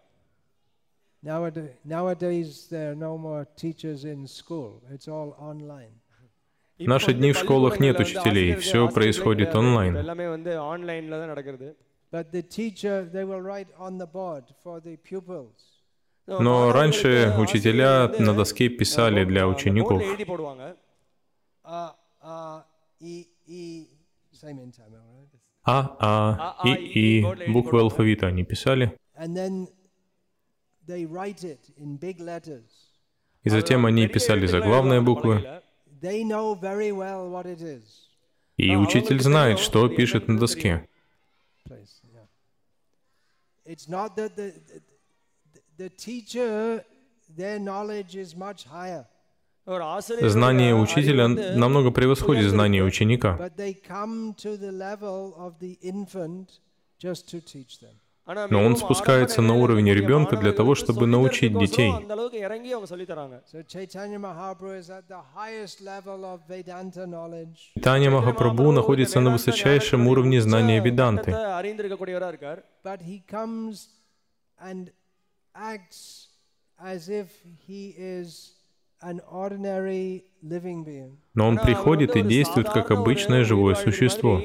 В 6.79 6.87
наши 6.87 7.13
дни 7.13 7.31
в 7.31 7.37
школах 7.37 7.79
нет 7.79 7.99
учителей, 7.99 8.55
все 8.55 8.89
происходит 8.89 9.55
онлайн. 9.55 9.95
But 12.11 12.31
the 12.31 12.43
teacher, 12.43 13.09
they 13.11 13.25
will 13.25 13.41
write 13.41 13.69
on 13.75 13.97
the 13.97 14.05
board 14.05 14.43
for 14.63 14.79
the 14.79 14.97
pupils. 14.97 15.72
Но 16.25 16.71
раньше 16.71 17.35
учителя 17.37 18.07
на 18.19 18.33
доске 18.33 18.69
писали 18.69 19.25
для 19.25 19.47
учеников. 19.47 20.01
А, 21.65 21.95
А, 25.65 26.61
И, 26.65 27.19
И, 27.19 27.51
буквы 27.51 27.79
алфавита 27.79 28.27
они 28.27 28.43
писали. 28.43 28.97
И 33.43 33.49
затем 33.49 33.85
они 33.85 34.07
писали 34.07 34.45
заглавные 34.45 35.01
буквы. 35.01 35.61
И 38.57 38.75
учитель 38.75 39.21
знает, 39.21 39.59
что 39.59 39.89
пишет 39.89 40.27
на 40.27 40.37
доске. 40.39 40.87
It's 43.65 43.87
not 43.87 44.17
that 44.17 44.35
the, 44.35 44.53
Знание 49.65 50.75
учителя 50.75 51.27
намного 51.27 51.91
превосходит 51.91 52.49
знание 52.49 52.83
ученика. 52.83 53.49
Но 58.49 58.63
он 58.63 58.77
спускается 58.77 59.41
на 59.41 59.53
уровень 59.55 59.89
ребенка 59.91 60.37
для 60.37 60.53
того, 60.53 60.75
чтобы 60.75 61.07
научить 61.07 61.57
детей. 61.57 61.91
Таня 67.81 68.11
Махапрабху 68.11 68.71
находится 68.71 69.19
на 69.19 69.29
высочайшем 69.31 70.07
уровне 70.07 70.41
знания 70.41 70.79
Веданты 70.81 71.31
acts 75.53 76.29
as 76.77 77.09
if 77.09 77.29
he 77.67 77.95
is 77.97 78.53
но 81.33 81.47
он 81.47 81.57
приходит 81.57 82.15
и 82.15 82.21
действует 82.21 82.69
как 82.69 82.91
обычное 82.91 83.43
живое 83.43 83.75
существо. 83.75 84.39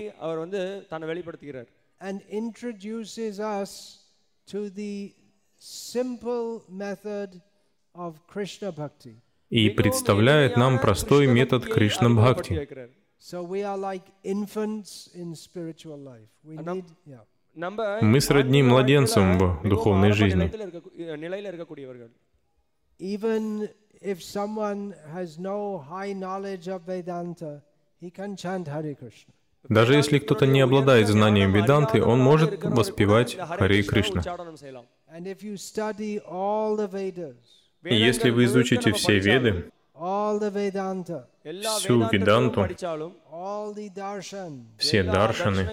И 9.50 9.70
представляет 9.70 10.56
нам 10.56 10.80
простой 10.80 11.26
метод 11.26 11.64
Кришна 11.64 12.08
Бхакти. 12.10 12.88
So 13.20 13.42
we 13.42 13.64
are 13.64 13.76
like 13.76 14.04
infants 14.22 15.10
in 15.12 15.34
spiritual 15.34 15.98
life. 15.98 16.28
We 16.44 16.56
need, 16.56 16.84
yeah. 17.04 17.24
Мы 17.54 18.20
сродни 18.20 18.62
младенцам 18.62 19.38
в 19.38 19.68
духовной 19.68 20.12
жизни. 20.12 20.50
Даже 29.68 29.94
если 29.94 30.18
кто-то 30.18 30.46
не 30.46 30.60
обладает 30.60 31.08
знанием 31.08 31.52
Веданты, 31.52 32.02
он 32.02 32.20
может 32.20 32.62
воспевать 32.62 33.36
Хари 33.36 33.82
Кришна. 33.82 34.22
И 37.84 37.94
если 37.94 38.30
вы 38.30 38.44
изучите 38.44 38.92
все 38.92 39.18
Веды, 39.18 39.70
всю 41.78 42.08
Веданту, 42.08 42.68
все 44.78 45.02
даршаны, 45.02 45.68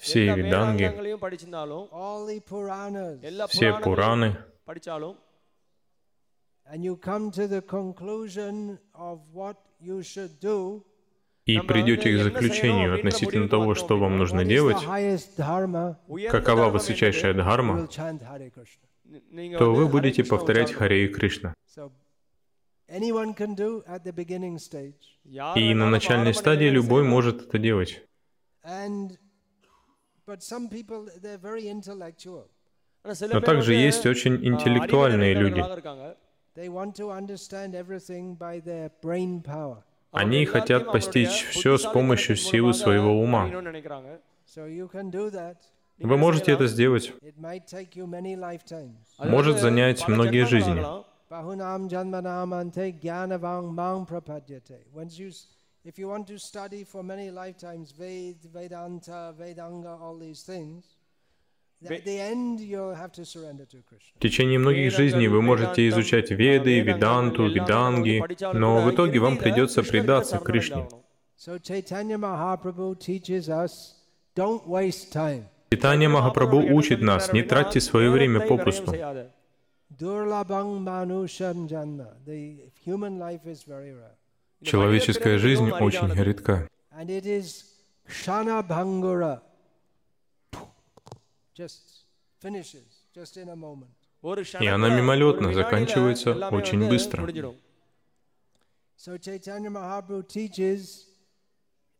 все 0.00 0.34
Веданги, 0.34 0.86
все 3.48 3.74
Пураны, 3.74 4.36
и 11.46 11.60
придете 11.60 12.16
к 12.16 12.22
заключению 12.22 12.94
относительно 12.94 13.48
того, 13.48 13.74
что 13.74 13.98
вам 13.98 14.16
нужно 14.16 14.44
делать, 14.46 14.78
какова 16.30 16.70
высочайшая 16.70 17.34
дхарма, 17.34 17.86
то 19.58 19.74
вы 19.74 19.88
будете 19.88 20.24
повторять 20.24 20.72
Харе 20.72 21.08
Кришна. 21.08 21.54
И 25.56 25.74
на 25.74 25.86
начальной 25.90 26.34
стадии 26.34 26.66
любой 26.66 27.02
может 27.02 27.42
это 27.42 27.58
делать. 27.58 28.02
Но 33.32 33.40
также 33.40 33.74
есть 33.74 34.06
очень 34.06 34.36
интеллектуальные 34.46 35.34
люди. 35.34 35.62
Они 40.12 40.46
хотят 40.46 40.92
постичь 40.92 41.44
все 41.44 41.76
с 41.76 41.82
помощью 41.84 42.36
силы 42.36 42.72
своего 42.74 43.20
ума. 43.20 43.50
Вы 45.98 46.16
можете 46.16 46.52
это 46.52 46.66
сделать. 46.66 47.12
Может 49.18 49.58
занять 49.58 50.08
многие 50.08 50.44
жизни. 50.46 51.04
Bahunam 51.34 51.88
Janmanamante 51.90 52.94
Gyanavang 53.02 53.74
Mang 53.74 54.06
Prapadyate. 54.06 54.86
Once 54.94 55.18
you, 55.18 55.32
if 55.84 55.98
you 55.98 56.06
want 56.06 56.28
to 56.28 56.38
study 56.38 56.84
for 56.84 57.02
many 57.02 57.32
lifetimes 57.32 57.90
Ved, 57.90 58.36
Vedanta, 58.52 59.34
Vedanga, 59.36 60.00
all 60.00 60.16
these 60.16 60.42
things, 60.44 60.84
В 61.82 61.98
течение 64.20 64.58
многих 64.58 64.92
жизней 64.92 65.28
вы 65.28 65.42
можете 65.42 65.86
изучать 65.88 66.30
Веды, 66.30 66.80
Веданту, 66.80 67.46
Веданги, 67.48 68.22
но 68.54 68.80
в 68.80 68.90
итоге 68.90 69.18
вам 69.18 69.36
придется 69.36 69.82
предаться 69.82 70.38
Кришне. 70.38 70.88
Читание 71.46 72.16
Махапрабху 76.08 76.58
учит 76.74 77.02
нас, 77.02 77.32
не 77.34 77.42
тратьте 77.42 77.80
свое 77.80 78.10
время 78.10 78.40
попусту. 78.46 78.94
Дурлабам 79.90 80.82
манушам 80.82 81.66
джанна. 81.66 82.16
The 82.26 82.70
human 82.84 83.18
life 83.18 83.46
is 83.46 83.64
very 83.64 83.92
rare. 83.92 84.16
Человеческая 84.62 85.38
жизнь 85.38 85.70
очень 85.70 86.12
редка. 86.12 86.68
And 86.90 87.08
it 87.08 87.26
is 87.26 87.64
shana 88.08 88.62
bhangura. 88.62 89.42
Just 91.54 92.06
finishes, 92.40 93.06
just 93.14 93.36
in 93.36 93.48
a 93.50 93.56
moment. 93.56 93.90
И 94.60 94.66
она 94.66 94.88
мимолетно 94.88 95.52
заканчивается 95.52 96.32
очень 96.48 96.88
быстро. 96.88 97.26
So 98.96 99.18
Chaitanya 99.18 99.68
Mahaprabhu 99.68 100.26
teaches 100.26 101.08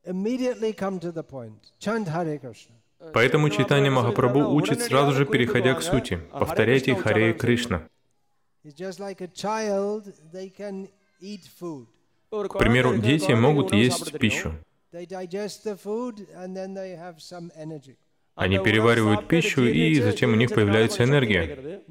immediately 0.04 0.72
come 0.72 0.98
to 1.00 1.12
the 1.12 1.22
point. 1.22 1.72
Chant 1.78 2.08
Hare 2.08 2.38
Krishna. 2.38 2.76
Поэтому 3.12 3.50
читание 3.50 3.90
Махапрабху 3.90 4.54
учит 4.54 4.80
сразу 4.80 5.12
же, 5.12 5.26
переходя 5.26 5.74
к 5.74 5.82
сути. 5.82 6.20
Повторяйте 6.32 6.94
Харе 6.94 7.32
Кришна. 7.34 7.88
К 12.30 12.58
примеру, 12.58 12.98
дети 12.98 13.32
могут 13.32 13.72
есть 13.72 14.18
пищу. 14.18 14.54
Они 18.34 18.58
переваривают 18.58 19.28
пищу, 19.28 19.64
и 19.64 20.00
затем 20.00 20.32
у 20.32 20.36
них 20.36 20.50
появляется 20.50 21.04
энергия. 21.04 21.82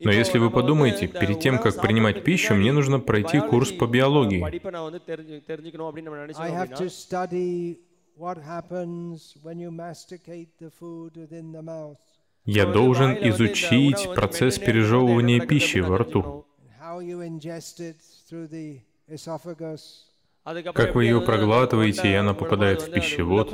Но 0.00 0.10
если 0.10 0.38
вы 0.38 0.50
подумаете, 0.50 1.06
перед 1.06 1.40
тем, 1.40 1.58
как 1.58 1.80
принимать 1.80 2.24
пищу, 2.24 2.54
мне 2.54 2.72
нужно 2.72 3.00
пройти 3.00 3.40
курс 3.40 3.70
по 3.72 3.86
биологии. 3.86 4.42
Я 12.46 12.66
должен 12.66 13.12
изучить 13.28 14.14
процесс 14.14 14.58
пережевывания 14.58 15.40
пищи 15.46 15.78
во 15.78 15.98
рту. 15.98 16.46
Как 20.74 20.94
вы 20.94 21.04
ее 21.04 21.20
проглатываете, 21.22 22.10
и 22.10 22.14
она 22.14 22.34
попадает 22.34 22.82
в 22.82 22.90
пищевод. 22.92 23.48
И 23.48 23.52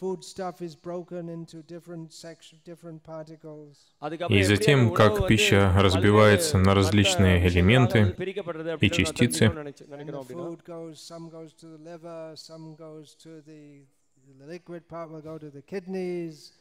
food 0.01 0.25
stuff 0.25 0.61
is 0.61 0.75
broken 0.89 1.29
into 1.29 1.57
different 1.75 2.13
sections, 2.13 2.59
different 2.71 3.03
particles. 3.13 3.75
அதுக்கப்புறம் 4.07 4.39
И 4.39 4.43
எப்படி 4.43 4.55
затем, 4.55 4.79
அந்த 4.81 4.95
как 4.95 5.13
உணவு 5.13 5.21
வந்து 5.21 5.31
пища 5.35 5.61
பல்வேறு 5.61 5.85
разбивается 5.89 6.55
на 6.59 6.63
மற்ற 6.65 6.75
различные 6.81 7.35
விஷயங்களால 7.37 7.51
элементы 7.51 8.01
அது 8.03 8.15
பிரிக்கப்படுறது 8.23 8.69
и 8.69 8.75
அப்படின்றத 8.75 8.97
நான் 8.97 9.01
частицы. 9.01 9.41
தெரிஞ்சுக்கணும்னு 9.41 9.63
நினைச்சு- 9.65 9.87
And 9.87 9.93
நினைக்கிறோம் 9.95 10.23
the 10.23 10.35
அப்படின்னா 10.35 10.49
food 10.49 10.63
goes, 10.75 10.95
some 11.13 11.27
goes 11.37 11.51
to 11.63 11.67
the 11.75 11.81
liver, 11.91 12.21
some 12.51 12.67
goes 12.77 13.09
to 13.25 13.33
the, 13.51 13.63
the 14.41 14.47
liquid 14.55 14.83
part 14.95 15.09
will 15.11 15.21
go 15.23 15.39
to 15.39 15.51
the 15.51 15.63
kidneys. 15.73 16.53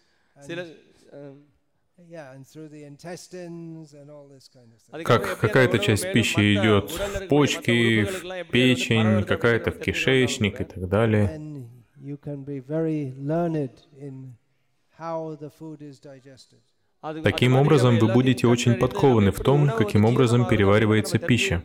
как 5.04 5.38
какая-то 5.38 5.78
часть 5.78 6.12
пищи 6.12 6.54
идет 6.54 6.90
в 6.90 7.28
почки, 7.28 8.04
в 8.04 8.50
печень, 8.50 9.24
какая-то 9.24 9.70
в 9.70 9.78
кишечник 9.78 10.60
и 10.60 10.64
так 10.64 10.88
далее. 10.88 11.68
Таким 17.22 17.56
образом, 17.56 17.98
вы 17.98 18.12
будете 18.12 18.46
очень 18.46 18.74
подкованы 18.74 19.30
в 19.30 19.40
том, 19.40 19.70
каким 19.70 20.04
образом 20.04 20.46
переваривается 20.46 21.18
пища. 21.18 21.64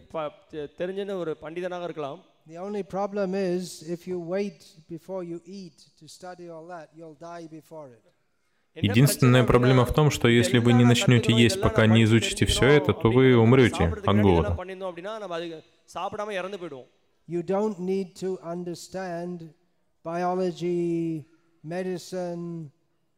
The 7.71 8.14
Единственная 8.75 9.43
проблема 9.43 9.85
в 9.85 9.93
том, 9.93 10.11
что 10.11 10.27
если 10.27 10.57
вы 10.59 10.73
не 10.73 10.83
начнете 10.83 11.33
есть, 11.33 11.61
пока 11.61 11.88
не 11.88 12.03
изучите 12.03 12.45
все 12.45 12.67
это, 12.67 12.93
то 12.93 13.09
вы 13.09 13.35
умрете 13.38 13.85
от 14.05 14.21
голода. 14.21 14.57
You 17.27 17.41
don't 17.41 17.79
need 17.79 18.13
to 18.17 18.38
understand 18.43 19.49
biology, 20.03 21.25
medicine, 21.63 22.69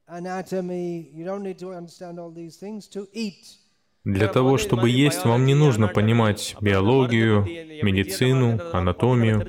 anatomy. 0.07 1.11
You 1.13 1.25
don't 1.25 1.43
need 1.43 1.59
to 1.59 1.73
understand 1.73 2.17
all 2.17 2.31
these 2.31 2.55
things 2.55 2.87
to 2.89 3.09
eat. 3.11 3.59
Для 4.05 4.29
того, 4.29 4.57
чтобы 4.57 4.89
есть, 4.89 5.25
вам 5.25 5.45
не 5.45 5.53
нужно 5.53 5.89
понимать 5.89 6.55
биологию, 6.61 7.43
медицину, 7.83 8.57
анатомию. 8.71 9.41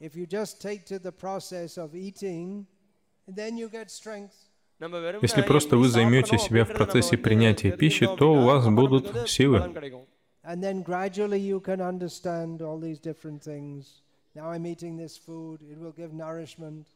If 0.00 0.14
you 0.14 0.26
just 0.26 0.60
take 0.60 0.84
to 0.86 0.98
the 0.98 1.12
process 1.12 1.78
of 1.78 1.94
eating, 1.94 2.66
Если 5.22 5.42
просто 5.42 5.76
вы 5.76 5.88
займете 5.88 6.38
себя 6.38 6.64
в 6.64 6.72
процессе 6.72 7.18
принятия 7.18 7.70
пищи, 7.70 8.06
то 8.06 8.32
у 8.32 8.44
вас 8.44 8.66
будут 8.68 9.28
силы. 9.28 9.58
And 10.42 10.62
then 10.62 10.82
gradually 10.82 11.38
you 11.38 11.60
can 11.60 11.82
understand 11.82 12.62
all 12.62 12.80
these 12.80 12.98
different 12.98 13.42
things. 13.42 14.02
Now 14.34 14.50
I'm 14.50 14.66
eating 14.66 14.96
this 14.96 15.18
food, 15.18 15.60
it 15.60 15.78
will 15.78 15.92
give 15.92 16.14
nourishment. 16.14 16.86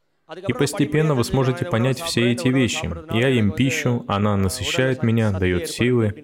И 0.49 0.53
постепенно 0.55 1.15
вы 1.15 1.25
сможете 1.25 1.67
понять 1.67 2.01
все 2.01 2.33
эти 2.33 2.49
вещи. 2.49 2.91
Я 3.15 3.29
ем 3.29 3.53
пищу, 3.53 4.05
она 4.09 4.37
насыщает 4.37 5.03
меня, 5.03 5.31
дает 5.31 5.69
силы. 5.69 6.15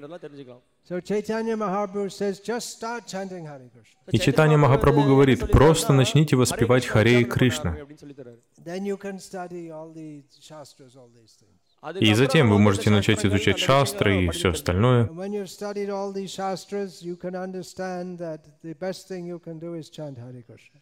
И 4.10 4.18
Читание 4.18 4.56
Махапрабху 4.56 5.02
говорит, 5.02 5.50
просто 5.50 5.92
начните 5.92 6.36
воспевать 6.36 6.86
Харе 6.86 7.24
Кришна. 7.24 7.76
И 11.98 12.12
затем 12.12 12.50
вы 12.50 12.58
можете 12.58 12.90
начать 12.90 13.24
изучать 13.24 13.58
шастры 13.58 14.24
и 14.24 14.28
все 14.28 14.50
остальное. 14.50 15.04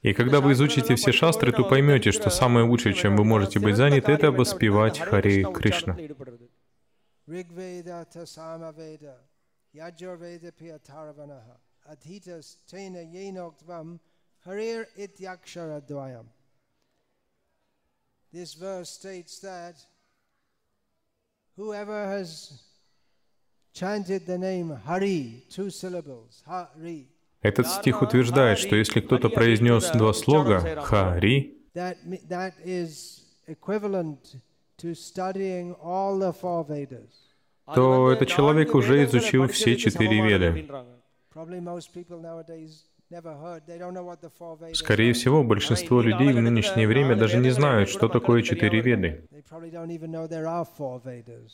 И 0.02 0.12
когда 0.12 0.40
вы 0.40 0.52
изучите 0.52 0.94
все 0.96 1.12
шастры, 1.12 1.52
то 1.52 1.64
поймете, 1.64 2.11
что 2.11 2.30
самое 2.30 2.66
лучшее, 2.66 2.94
чем 2.94 3.16
вы 3.16 3.24
можете 3.24 3.61
быть 3.61 3.76
заняты, 3.76 4.11
это 4.11 4.32
воспевать 4.32 4.98
Харе 4.98 5.44
Кришна. 5.44 5.96
This 18.30 18.52
verse 18.52 18.90
states 18.90 19.38
that 19.40 19.76
whoever 21.58 22.06
has 22.06 22.52
chanted 23.74 24.24
the 24.26 24.38
name 24.38 24.70
Hari, 24.86 25.42
two 25.50 25.70
syllables, 25.70 26.42
Hari, 26.46 27.08
Этот 27.40 27.68
стих 27.68 28.02
утверждает, 28.02 28.58
что 28.58 28.74
если 28.74 29.00
кто-то 29.00 29.28
произнес 29.28 29.90
два 29.90 30.12
слога 30.12 30.82
«Хари», 30.82 31.54
то 37.74 38.10
этот 38.12 38.28
человек 38.28 38.74
уже 38.74 39.04
изучил 39.04 39.46
все 39.48 39.76
четыре 39.76 40.20
веды. 40.20 40.68
Скорее 44.74 45.12
всего, 45.14 45.42
большинство 45.42 46.02
людей 46.02 46.32
в 46.32 46.40
нынешнее 46.40 46.86
время 46.86 47.16
даже 47.16 47.38
не 47.38 47.50
знают, 47.50 47.88
что 47.88 48.08
такое 48.08 48.42
четыре 48.42 48.80
веды. 48.80 49.24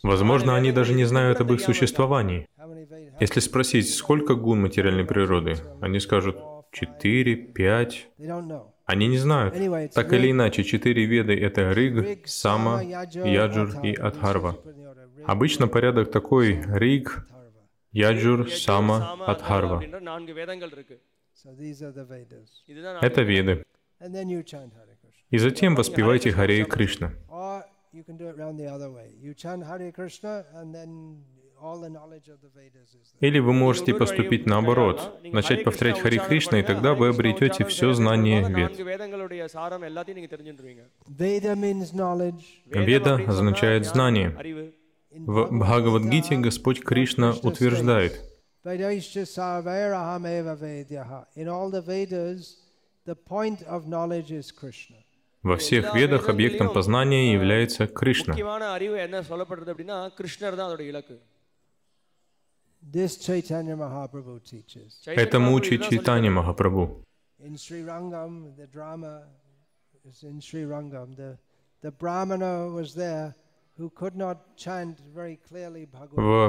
Возможно, 0.02 0.56
они 0.56 0.72
даже 0.72 0.94
не 0.94 1.04
знают 1.04 1.40
об 1.40 1.52
их 1.52 1.60
существовании. 1.60 2.48
Если 3.20 3.40
спросить, 3.40 3.94
сколько 3.94 4.34
гун 4.34 4.62
материальной 4.62 5.04
природы, 5.04 5.54
они 5.80 6.00
скажут 6.00 6.36
четыре, 6.72 7.36
пять. 7.36 8.08
They 8.18 8.26
don't 8.26 8.48
know. 8.48 8.66
Они 8.86 9.06
не 9.06 9.18
знают. 9.18 9.54
Так 9.94 10.12
или 10.12 10.30
иначе, 10.30 10.64
четыре 10.64 11.06
веды— 11.06 11.40
это 11.40 11.72
Риг, 11.72 12.26
Сама, 12.26 12.82
Яджур 12.82 13.80
и 13.82 13.94
Атхарва. 13.94 14.58
Обычно 15.24 15.68
порядок 15.68 16.10
такой— 16.10 16.62
Риг, 16.68 17.26
Яджур, 17.92 18.50
Сама, 18.50 19.16
Атхарва. 19.26 19.82
Это 23.02 23.22
веды. 23.22 23.64
И 25.30 25.38
затем 25.38 25.74
воспевайте 25.74 26.30
Харе 26.32 26.64
Кришна. 26.64 27.12
Или 33.20 33.38
вы 33.38 33.52
можете 33.52 33.94
поступить 33.94 34.46
наоборот, 34.46 35.20
начать 35.22 35.64
повторять 35.64 36.00
Хари 36.00 36.18
Кришна, 36.18 36.60
и 36.60 36.62
тогда 36.62 36.94
вы 36.94 37.08
обретете 37.08 37.64
все 37.64 37.92
знание 37.94 38.48
Вед. 38.48 38.78
Веда 42.66 43.14
означает 43.26 43.86
знание. 43.86 44.72
В 45.10 45.48
Бхагавадгите 45.58 46.36
Господь 46.36 46.80
Кришна 46.82 47.34
утверждает, 47.42 48.33
Vaidaisya 48.64 49.26
Sarvairaham 49.26 50.26
eva 50.26 50.56
Vedyaha. 50.56 51.26
In 51.36 51.48
all 51.48 51.70
the 51.70 51.82
Vedas, 51.82 52.56
the 53.04 53.14
point 53.14 53.62
of 53.64 53.86
knowledge 53.86 54.32
is 54.32 54.50
Krishna. 54.50 54.96
Во 55.42 55.56
всех 55.58 55.94
ведах 55.94 56.30
объектом 56.30 56.72
познания 56.72 57.34
является 57.34 57.86
Кришна. 57.86 58.34
Этому 65.04 65.52
учит 65.52 65.82
Чайтанья 65.82 66.30
Махапрабху. 66.30 67.04
In 67.40 67.56
Srirangam, 67.56 68.56
the 71.82 71.90
brahmana 71.90 72.70
was 72.70 72.94
there, 72.94 73.34
в 73.76 73.90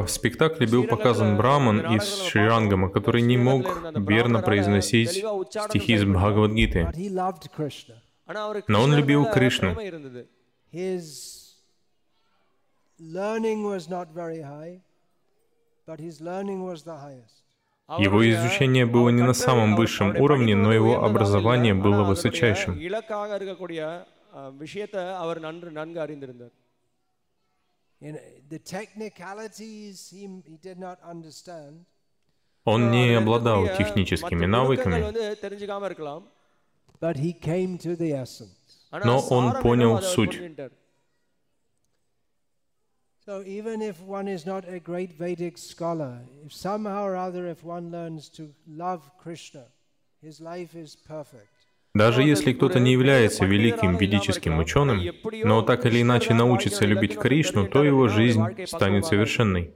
спектакле 0.07 0.67
был 0.67 0.83
показан 0.83 1.37
Браман 1.37 1.95
из 1.95 2.21
Шрирангама, 2.21 2.91
который 2.91 3.23
не 3.23 3.37
мог 3.37 3.65
верно 3.95 4.43
произносить 4.43 5.09
стихи 5.09 5.93
из 5.93 6.05
Бхагавадгиты. 6.05 6.91
Но 8.67 8.81
он 8.81 8.93
любил 8.93 9.25
Кришну. 9.25 9.75
Его 17.97 18.31
изучение 18.31 18.85
было 18.85 19.09
не 19.09 19.23
на 19.23 19.33
самом 19.33 19.75
высшем 19.75 20.15
уровне, 20.15 20.55
но 20.55 20.71
его 20.71 21.03
образование 21.03 21.73
было 21.73 22.03
высочайшим. 22.03 22.79
Он 32.65 32.91
не 32.91 33.13
обладал 33.13 33.67
техническими 33.77 34.45
навыками, 34.45 35.01
но 39.03 39.19
он 39.29 39.61
понял 39.61 40.01
суть. 40.01 40.41
So 43.27 43.41
even 43.41 43.81
if 43.81 43.99
one 44.01 44.27
is 44.27 44.45
not 44.45 44.65
a 44.67 44.79
great 44.79 45.13
Vedic 45.17 45.57
scholar, 45.57 46.19
somehow 46.47 47.05
or 47.05 47.15
other 47.15 47.47
if 47.47 47.63
one 47.63 47.89
learns 47.89 48.29
to 48.29 48.53
love 48.67 49.01
Krishna, 49.17 49.65
his 50.21 50.39
life 50.39 50.75
is 50.75 50.95
perfect. 50.95 51.54
Даже 51.95 52.23
если 52.23 52.51
кто-то 52.51 52.79
не 52.81 52.91
является 52.91 53.45
великим 53.45 53.95
ведическим 53.95 54.59
ученым, 54.59 55.01
но 55.45 55.61
так 55.61 55.85
или 55.85 56.01
иначе 56.01 56.33
научится 56.33 56.85
любить 56.85 57.17
Кришну, 57.17 57.67
то 57.67 57.85
его 57.85 58.09
жизнь 58.09 58.43
станет 58.65 59.05
совершенной. 59.05 59.73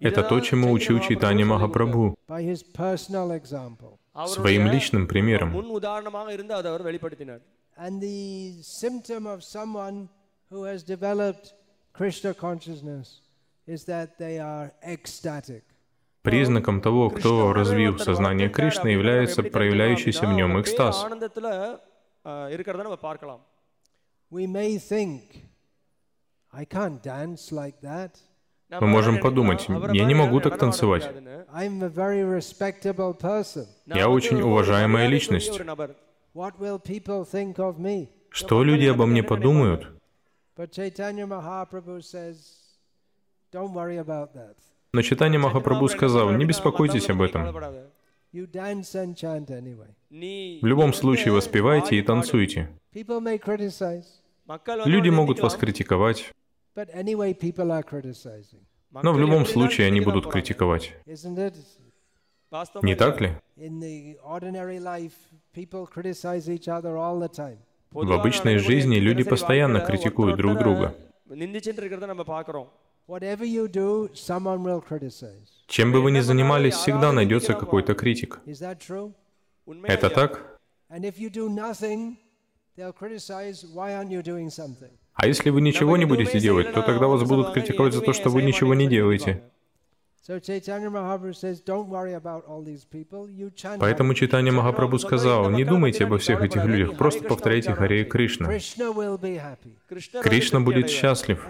Это 0.00 0.22
то, 0.24 0.40
чему 0.40 0.72
учил 0.72 0.98
Чайтанья 0.98 1.44
Махапрабху 1.44 2.18
своим 4.26 4.66
личным 4.66 5.06
примером. 5.06 5.54
Is 13.66 13.84
that 13.84 14.18
they 14.18 14.38
are 14.38 14.72
ecstatic. 14.82 15.69
Признаком 16.22 16.82
того, 16.82 17.08
кто 17.08 17.52
развил 17.54 17.98
сознание 17.98 18.50
Кришны, 18.50 18.88
является 18.88 19.42
проявляющийся 19.42 20.26
в 20.26 20.32
нем 20.32 20.60
экстаз. 20.60 21.06
Мы 28.80 28.86
можем 28.86 29.18
подумать, 29.20 29.66
я 29.68 30.04
не 30.04 30.14
могу 30.14 30.40
так 30.40 30.58
танцевать. 30.58 31.10
Я 33.86 34.08
очень 34.08 34.42
уважаемая 34.42 35.08
личность. 35.08 35.60
Что 38.30 38.62
люди 38.62 38.86
обо 38.86 39.06
мне 39.06 39.22
подумают? 39.22 39.88
Но 44.92 45.02
Читани 45.02 45.36
Махапрабху 45.36 45.88
сказал, 45.88 46.30
не 46.32 46.44
беспокойтесь 46.44 47.08
об 47.10 47.22
этом. 47.22 47.44
В 48.32 50.66
любом 50.66 50.92
случае 50.92 51.32
воспевайте 51.32 51.96
и 51.96 52.02
танцуйте. 52.02 52.68
Люди 54.84 55.10
могут 55.10 55.40
вас 55.40 55.56
критиковать, 55.56 56.32
но 58.90 59.12
в 59.12 59.20
любом 59.20 59.46
случае 59.46 59.86
они 59.86 60.00
будут 60.00 60.30
критиковать. 60.30 60.92
Не 62.82 62.96
так 62.96 63.20
ли? 63.20 63.30
В 67.92 68.12
обычной 68.12 68.58
жизни 68.58 68.96
люди 68.96 69.22
постоянно 69.22 69.80
критикуют 69.80 70.36
друг 70.36 70.58
друга. 70.58 70.94
Чем 75.66 75.90
бы 75.90 76.00
вы 76.00 76.12
ни 76.12 76.20
занимались, 76.20 76.74
всегда 76.74 77.12
найдется 77.12 77.54
какой-то 77.54 77.94
критик. 77.94 78.40
Это 79.82 80.10
так? 80.10 80.60
А 85.14 85.26
если 85.26 85.50
вы 85.50 85.60
ничего 85.60 85.96
не 85.96 86.04
будете 86.04 86.38
делать, 86.38 86.72
то 86.72 86.82
тогда 86.82 87.08
вас 87.08 87.24
будут 87.24 87.52
критиковать 87.52 87.94
за 87.94 88.00
то, 88.00 88.12
что 88.12 88.30
вы 88.30 88.42
ничего 88.42 88.74
не 88.74 88.86
делаете. 88.86 89.42
Поэтому 93.78 94.14
Чайтанья 94.14 94.52
Махапрабху 94.52 94.98
сказал, 94.98 95.50
не 95.50 95.64
думайте 95.64 96.04
обо 96.04 96.18
всех 96.18 96.42
этих 96.42 96.64
людях, 96.64 96.96
просто 96.96 97.24
повторяйте 97.24 97.72
Харе 97.72 98.04
Кришна. 98.04 98.46
Кришна 100.22 100.60
будет 100.60 100.90
счастлив. 100.90 101.46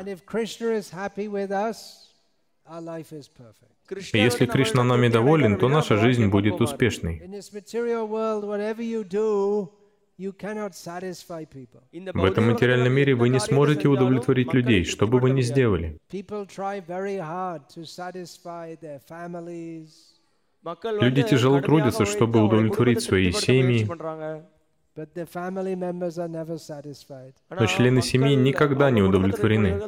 Если 4.12 4.46
Кришна 4.46 4.84
нами 4.84 5.08
доволен, 5.08 5.58
то 5.58 5.68
наша 5.68 5.96
жизнь 5.96 6.28
будет 6.28 6.60
успешной. 6.60 7.20
В 12.12 12.24
этом 12.24 12.50
материальном 12.50 12.92
мире 12.92 13.14
вы 13.14 13.30
не 13.30 13.40
сможете 13.40 13.88
удовлетворить 13.88 14.52
людей, 14.52 14.84
что 14.84 15.06
бы 15.06 15.18
вы 15.18 15.30
ни 15.30 15.40
сделали. 15.40 15.98
Люди 21.00 21.22
тяжело 21.22 21.60
трудятся, 21.62 22.04
чтобы 22.04 22.44
удовлетворить 22.44 23.02
свои 23.02 23.32
семьи, 23.32 23.88
но 27.48 27.66
члены 27.66 28.02
семьи 28.02 28.34
никогда 28.34 28.90
не 28.90 29.02
удовлетворены. 29.02 29.80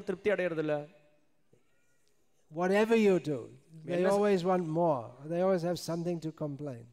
Whatever 2.55 2.97
you 2.97 3.19
do, 3.19 3.49
they 3.87 4.05
always 4.05 4.45
want 4.45 4.67
more. 4.67 5.11
They 5.25 5.41
always 5.41 5.63
have 5.63 5.79
something 5.79 6.21
to 6.21 6.31
complain. 6.33 6.85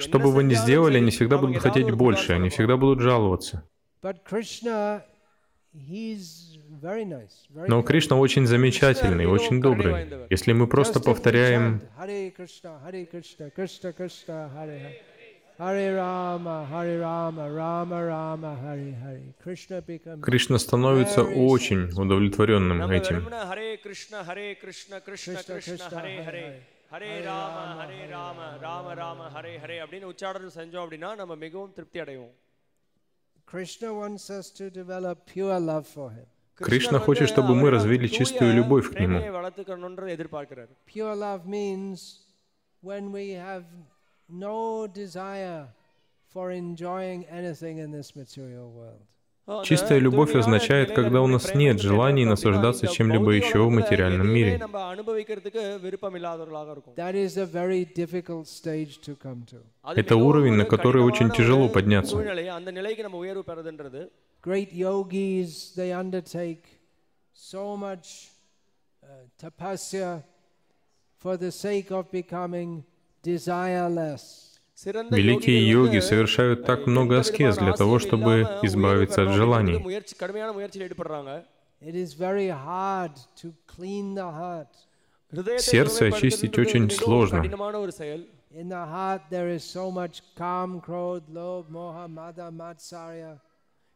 Что 0.00 0.18
бы 0.18 0.32
вы 0.32 0.44
ни 0.44 0.54
сделали, 0.54 0.98
они 0.98 1.10
всегда 1.10 1.38
будут 1.38 1.58
хотеть 1.58 1.90
больше, 1.90 2.32
они 2.32 2.48
всегда 2.48 2.76
будут 2.76 3.00
жаловаться. 3.00 3.62
Но 7.66 7.82
Кришна 7.82 8.16
очень 8.16 8.46
замечательный, 8.46 9.26
очень 9.26 9.60
добрый. 9.60 10.08
Если 10.30 10.52
мы 10.52 10.66
просто 10.66 11.00
повторяем 11.00 11.82
Кришна 20.22 20.58
становится 20.58 21.24
очень 21.24 21.90
удовлетворенным 21.90 22.88
этим. 22.90 23.28
வெறுமனே 26.91 26.93
ஹரே 26.93 27.11
கிருஷ்ண 27.13 27.37
ஹரே 27.79 27.97
கிருஷ்ண 27.97 28.17
கிருஷ்ண 28.17 28.25
கிருஷ்ண 28.25 28.25
கிருஷ்ண 28.25 28.25
கிருஷ்ண 28.25 28.25
ஹரே 28.25 28.25
ஹரே 28.25 28.25
ஹரே 28.25 28.25
ஹரே. 28.25 28.25
ஹரே 28.25 28.25
ராம 28.25 28.37
ஹரே 28.39 28.47
ராம 28.55 28.57
ராம 28.57 28.93
ராம 28.93 29.29
ஹரே 29.35 29.53
ஹரே 29.63 29.77
அப்படின்னு 29.83 30.11
உச்சாரணம் 30.13 30.55
செஞ்சோம் 30.57 30.83
அப்படின்னா 30.85 31.15
நம்ம 31.15 31.35
மிகவும் 31.35 31.73
திருப்தி 31.73 31.99
அடைவோம் 32.05 32.33
Krishna 33.47 33.89
wants 33.93 34.29
us 34.29 34.47
to 34.51 34.65
develop 34.71 35.25
pure 35.25 35.59
love 35.61 35.85
for 35.87 36.07
him. 36.09 36.27
Кришна 36.61 36.69
கிருஷ்ணர் 36.69 37.05
хочет, 37.07 37.21
வந்து 37.21 37.33
чтобы 37.33 37.53
мы 37.55 37.65
அவரை 37.65 37.75
развили 37.75 38.07
தூய 38.07 38.17
чистую 38.17 38.51
любовь 38.59 38.87
к 38.87 38.93
Нему. 38.93 39.17
பிரேமையை 39.17 39.31
வளர்த்துக்கணும்ன்ற 39.37 40.05
எதிர்பார்க்கிறார் 40.15 40.71
Pure 40.85 41.15
love 41.15 41.41
means 41.47 41.99
when 42.83 43.03
we 43.11 43.25
have 43.47 43.65
no 44.29 44.57
desire 45.01 45.59
for 46.31 46.45
enjoying 46.53 47.21
anything 47.39 47.75
in 47.77 47.89
this 47.97 48.09
material 48.21 48.67
world. 48.79 49.03
Чистая 49.64 49.98
любовь 49.98 50.34
означает, 50.34 50.92
когда 50.92 51.22
у 51.22 51.26
нас 51.26 51.54
нет 51.54 51.80
желаний 51.80 52.26
наслаждаться 52.26 52.86
чем-либо 52.86 53.30
еще 53.30 53.64
в 53.64 53.70
материальном 53.70 54.28
мире. 54.28 54.60
Это 59.96 60.16
уровень, 60.16 60.52
на 60.52 60.64
который 60.66 61.02
очень 61.02 61.30
тяжело 61.30 61.68
подняться. 61.68 62.16
Great 64.40 64.72
yogis, 64.72 65.74
they 65.74 65.90
undertake 65.90 66.62
so 67.34 67.76
much 67.76 68.30
uh, 69.02 69.08
tapasya 69.36 70.22
for 71.18 71.36
the 71.36 71.50
sake 71.50 71.90
of 71.90 72.08
becoming 72.12 72.84
desireless. 73.24 74.47
Великие 74.84 75.68
йоги 75.68 75.98
совершают 75.98 76.64
так 76.64 76.86
много 76.86 77.18
аскез 77.18 77.56
для 77.56 77.72
того, 77.72 77.98
чтобы 77.98 78.42
избавиться 78.62 79.22
от 79.22 79.30
желаний. 79.30 79.84
Сердце 85.58 86.06
очистить 86.06 86.58
очень 86.58 86.90
сложно. 86.90 87.42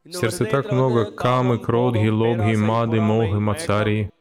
В 0.05 0.13
сердце 0.13 0.45
так 0.45 0.71
много 0.71 1.11
камы, 1.11 1.59
кродги, 1.59 2.09
лобги, 2.09 2.55
мады, 2.55 2.99
мохи, 2.99 3.33
мацарии. 3.39 4.11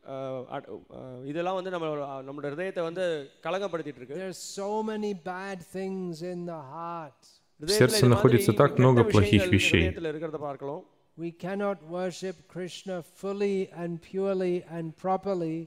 இதெல்லாம் 0.00 0.36
வந்து 0.36 0.44
அஹ், 0.44 0.44
அட்- 0.56 0.68
அஹ், 0.98 1.22
இதெல்லாம் 1.26 1.54
வந்து 1.54 1.70
நம்ம 1.70 1.86
நம்மளோட 2.26 2.48
ஹிருதயத்தை 2.50 2.82
வந்து 2.82 3.04
கலங்கப்படுத்திட்டு 3.42 4.00
இருக்கு 4.02 4.18
There's 4.18 4.42
so 4.60 4.68
many 4.82 5.12
bad 5.24 5.58
things 5.76 6.22
in 6.32 6.46
the 6.46 6.60
heart. 6.76 7.20
ஹிருதயத்துல 7.60 7.78
сердце 7.80 7.96
இது 7.96 8.02
மாதிரி 8.02 8.14
находится 8.14 8.52
так 8.52 8.70
கெட்ட 8.70 8.82
много 8.82 9.00
плохих 9.04 9.30
விஷயங்கள் 9.32 9.54
вещей. 9.56 9.82
ஹிருதயத்துல 9.82 10.10
இருக்கிறத 10.12 10.38
பார்க்கலாம் 10.48 10.84
We 11.18 11.30
cannot 11.44 11.78
worship 11.90 12.36
Krishna 12.54 12.96
fully 13.20 13.56
and 13.74 13.92
purely 14.02 14.54
and 14.70 14.86
properly 15.04 15.58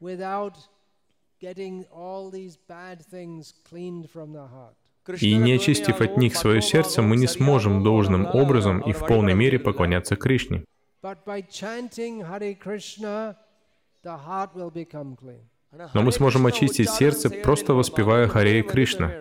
without 0.00 0.56
getting 1.40 1.74
all 2.04 2.30
these 2.30 2.54
bad 2.68 2.98
things 3.14 3.42
cleaned 3.70 4.06
from 4.14 4.28
the 4.32 4.46
heart. 4.54 4.76
И 5.22 5.36
не 5.36 5.52
очистив 5.54 6.00
от 6.00 6.16
них 6.18 6.32
свое 6.36 6.60
сердце, 6.62 7.00
мы 7.02 7.16
не 7.16 7.26
сможем 7.28 7.82
должным 7.82 8.22
образом 8.42 8.76
и 8.80 8.92
в 8.92 9.06
полной 9.06 9.34
мере 9.34 9.58
поклоняться 9.58 10.16
Кришне. 10.16 10.58
But 11.02 11.18
by 11.26 11.38
chanting 11.60 12.14
Hare 12.30 12.54
Krishna, 12.56 13.14
Но 15.93 16.01
мы 16.01 16.11
сможем 16.11 16.45
очистить 16.45 16.89
сердце, 16.89 17.29
просто 17.29 17.73
воспевая 17.73 18.27
Харе 18.27 18.63
Кришна. 18.63 19.11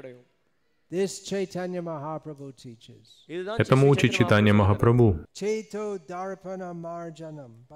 Этому 3.58 3.88
учит 3.88 4.12
читание 4.12 4.52
Махапрабху. 4.52 5.20
Чето 5.32 5.98
Дарпана 6.06 6.74
Марджанам 6.74 7.66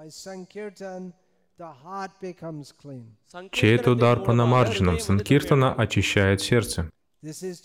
Санкиртана 5.01 5.75
очищает 5.75 6.43
сердце. 6.43 6.91
Это 7.23 7.65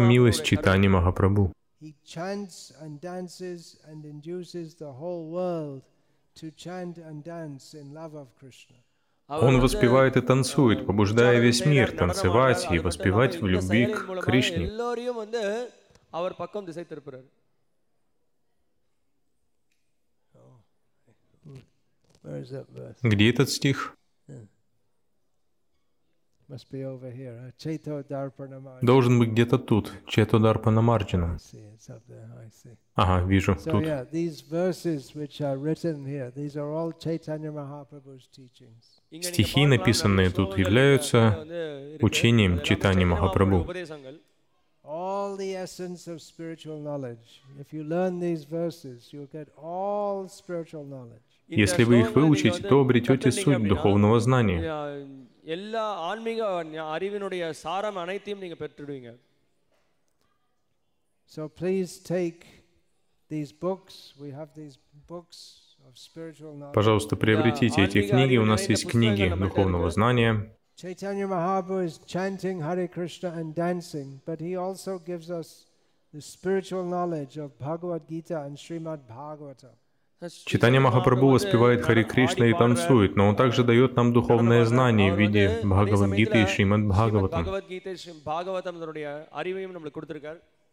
милость 0.00 0.44
читания 0.44 0.88
Махапрабху. 0.88 1.52
He 1.82 1.94
chants 2.06 2.72
and 2.80 3.00
dances 3.00 3.76
and 3.88 4.04
induces 4.04 4.76
the 4.76 4.92
whole 4.92 5.28
world 5.28 5.82
он 9.28 9.60
воспевает 9.60 10.16
и 10.16 10.20
танцует, 10.20 10.86
побуждая 10.86 11.38
весь 11.38 11.64
мир 11.64 11.96
танцевать 11.96 12.66
и 12.70 12.78
воспевать 12.78 13.40
в 13.40 13.46
любви 13.46 13.86
к 13.86 14.20
Кришне. 14.22 14.70
Где 23.02 23.30
этот 23.30 23.50
стих? 23.50 23.96
Должен 28.82 29.18
быть 29.18 29.30
где-то 29.30 29.58
тут, 29.58 29.92
Чето 30.06 30.38
Дарпана 30.38 30.82
Марджина. 30.82 31.38
Ага, 32.94 33.24
вижу, 33.26 33.54
тут. 33.54 33.84
Стихи, 39.22 39.66
написанные 39.66 40.30
тут, 40.30 40.58
являются 40.58 41.46
учением 42.00 42.62
Читани 42.62 43.04
Махапрабху. 43.04 43.72
All 44.84 45.36
the 45.36 45.54
essence 45.54 46.08
of 46.08 46.20
spiritual 46.20 46.82
knowledge. 46.82 47.40
இந்த 51.49 51.59
Если 51.61 51.83
вы 51.83 51.95
их 51.95 52.05
ஸ்லோகங்களை 52.05 52.15
நீங்க 52.15 52.27
выучите, 52.27 52.55
வந்து 52.55 52.69
то 52.69 52.79
обретете 52.81 53.09
கத்துக்கிட்டீங்க 53.11 53.43
суть 53.43 53.55
அப்படின்னா, 53.55 53.73
духовного 53.73 54.17
знания. 54.19 54.59
அஹ், 54.73 55.05
எல்லா 55.47 55.85
ஆன்மீக 56.09 56.39
ஞ- 56.71 56.87
அறிவினுடைய 56.95 57.51
சாரம் 57.63 57.95
அனைத்தையும் 57.97 58.39
நீங்க 58.39 58.55
பெற்றுடுவீங்க 58.55 59.11
So 61.29 61.47
please 61.51 61.99
take 62.09 62.41
these 63.31 63.51
books. 63.53 64.13
We 64.17 64.29
have 64.31 64.49
these 64.55 64.75
books 65.07 65.37
of 65.85 65.97
spiritual 65.97 66.53
knowledge. 66.53 66.73
Пожалуйста, 66.73 67.15
приобретите 67.17 67.83
эти 67.83 68.01
книги. 68.03 68.37
У 68.37 68.45
нас 68.45 68.69
есть 68.69 68.85
книги 68.87 69.27
духовного 69.37 69.89
знания. 69.89 70.33
Chaitanya 70.77 71.27
Mahaprabhu 71.27 71.77
is 71.81 71.95
chanting 72.07 72.61
Hare 72.61 72.87
Krishna 72.87 73.29
and 73.31 73.55
dancing, 73.55 74.21
but 74.25 74.39
he 74.39 74.55
also 74.57 74.99
gives 75.01 75.31
us 75.31 75.47
the 76.13 76.21
spiritual 76.23 76.83
knowledge 76.85 77.37
of 77.37 77.57
Bhagavad 77.59 78.03
Gita 78.07 78.37
and 78.41 78.55
Srimad 78.57 78.99
Bhagavatam. 79.09 79.73
Читание 80.44 80.80
Махапрабху 80.80 81.28
воспевает 81.28 81.82
Хари 81.82 82.04
Кришна 82.04 82.46
и 82.46 82.52
танцует, 82.52 83.16
но 83.16 83.28
он 83.28 83.36
также 83.36 83.64
дает 83.64 83.96
нам 83.96 84.12
духовное 84.12 84.64
знание 84.64 85.12
в 85.12 85.18
виде 85.18 85.60
Бхагавангиты 85.64 86.42
и 86.42 86.46
Шримад 86.46 86.86
Бхагаватам. 86.86 87.46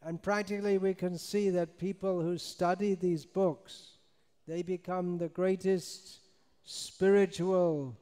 And 0.01 0.21
practically 0.21 0.77
we 0.77 0.93
can 0.93 1.17
see 1.17 1.49
that 1.49 1.77
people 1.77 2.21
who 2.21 2.37
study 2.37 2.95
these 2.95 3.25
books, 3.25 3.97
they 4.47 4.63
become 4.63 5.17
the 5.17 5.27
greatest 5.27 6.21
spiritual 6.63 7.97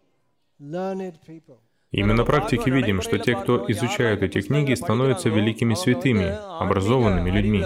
learned 0.59 1.19
people. 1.25 1.57
Именно 1.91 2.25
практики 2.25 2.69
видим, 2.69 3.01
что 3.01 3.17
те, 3.17 3.35
кто 3.35 3.65
изучают 3.71 4.21
эти 4.21 4.41
книги, 4.41 4.73
становятся 4.73 5.29
великими 5.29 5.73
святыми, 5.73 6.27
образованными 6.59 7.31
людьми. 7.31 7.63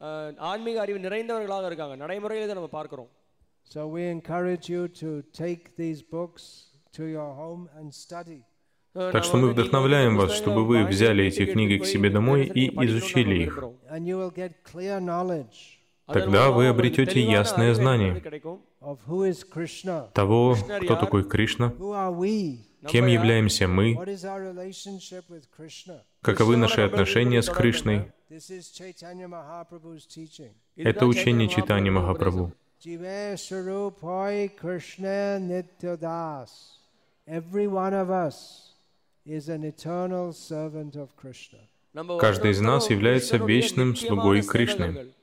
அறிவுல 0.00 0.26
வந்து 0.26 0.34
அஹ், 0.34 0.38
ஆன்மீக 0.38 0.80
அறிவு 0.80 0.98
நிறைந்தவர்களாக 0.98 1.66
இருக்காங்க 1.66 2.06
நடைமுறையில 2.06 2.42
இதை 2.42 2.54
நம்ம 2.54 2.66
பார்க்கிறோம் 2.66 3.08
So 3.74 3.88
we 3.88 4.02
encourage 4.02 4.68
you 4.68 4.88
to 4.88 5.22
take 5.32 5.76
these 5.76 6.02
books 6.02 6.42
to 6.92 7.04
your 7.04 7.34
home 7.34 7.68
and 7.78 7.92
study. 7.92 8.42
Так 8.94 9.24
что 9.24 9.36
мы 9.36 9.48
вдохновляем 9.48 10.16
вас, 10.16 10.32
чтобы 10.32 10.64
вы 10.66 10.84
взяли 10.84 11.24
эти 11.24 11.44
книги 11.46 11.78
к 11.78 11.86
себе 11.86 12.10
домой 12.10 12.44
и 12.44 12.68
изучили 12.86 13.34
их. 13.42 13.58
And 13.90 14.06
you 14.06 14.18
will 14.18 14.30
get 14.30 14.52
clear 14.72 15.00
knowledge 15.00 15.80
Тогда 16.06 16.50
вы 16.50 16.66
обретете 16.68 17.20
ясное 17.20 17.74
знание 17.74 18.20
கிடைக்கும் 18.20 18.60
of 18.80 18.98
who 19.08 19.24
is 19.32 19.42
Krishna, 19.56 20.10
того, 20.12 20.54
кто 20.82 20.94
такой 20.96 21.24
Кришна, 21.24 21.72
who 21.78 21.92
are 21.94 22.12
we, 22.12 22.58
Кем 22.87 23.07
являемся 23.07 23.67
мы? 23.67 23.97
Каковы 26.21 26.57
наши 26.57 26.81
отношения 26.81 27.41
с 27.41 27.49
Кришной? 27.49 28.11
Это 30.75 31.05
учение 31.05 31.49
Читани 31.49 31.89
Махапрабху. 31.89 32.53
Каждый 42.19 42.51
из 42.51 42.61
нас 42.61 42.89
является 42.89 43.37
вечным 43.37 43.95
слугой 43.95 44.41
Кришны. 44.41 45.13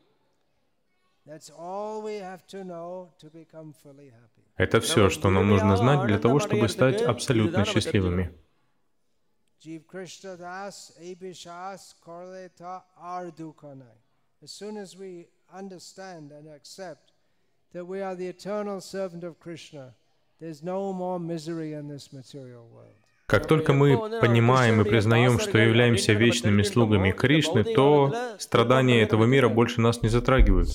Это 4.57 4.82
все, 4.82 5.09
что 5.09 5.30
нам 5.30 5.47
нужно 5.47 5.78
знать 5.78 6.07
для 6.07 6.20
того, 6.20 6.39
чтобы 6.39 6.68
стать 6.70 7.01
абсолютно 7.01 7.66
счастливыми. 7.66 8.34
Jiv 9.64 9.86
Krishna 9.86 10.38
Das 10.38 10.91
Abhishas 10.99 11.93
Korleta 12.03 12.82
Ardukanai. 12.99 13.95
As 14.41 14.51
soon 14.51 14.76
as 14.76 14.97
we 14.97 15.28
understand 15.53 16.32
and 16.32 16.47
accept 16.47 17.14
that 17.72 17.86
we 17.86 18.01
are 18.01 18.16
the 18.16 18.26
eternal 18.26 18.82
servant 18.82 19.24
of 19.24 19.39
Krishna, 19.39 19.93
there's 20.39 20.64
no 20.64 20.91
more 20.91 21.20
misery 21.20 21.74
in 21.74 21.88
this 21.88 22.12
material 22.12 22.68
world. 22.74 23.05
Как 23.27 23.49
только 23.49 23.72
мы 23.72 23.99
понимаем 24.20 24.81
и 24.81 24.85
признаем, 24.85 25.41
что 25.41 25.59
являемся 25.59 26.12
вечными 26.12 26.62
слугами 26.62 27.11
Кришны, 27.11 27.64
то 27.64 28.14
страдания 28.39 29.03
этого 29.03 29.24
мира 29.24 29.49
больше 29.49 29.81
нас 29.81 30.01
не 30.03 30.09
затрагивают. 30.09 30.68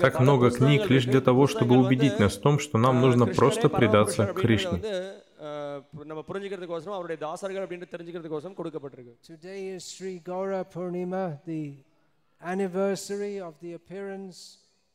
Так 0.00 0.20
много 0.20 0.50
книг 0.50 0.90
лишь 0.90 1.04
для 1.04 1.20
того, 1.20 1.46
чтобы 1.48 1.76
убедить 1.76 2.18
нас 2.20 2.36
в 2.36 2.40
том, 2.40 2.58
что 2.60 2.78
нам 2.78 3.00
нужно 3.00 3.26
просто 3.26 3.68
предаться 3.68 4.26
Кришне. 4.26 4.80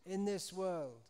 In 0.06 0.26
this 0.26 0.52
world 0.54 1.09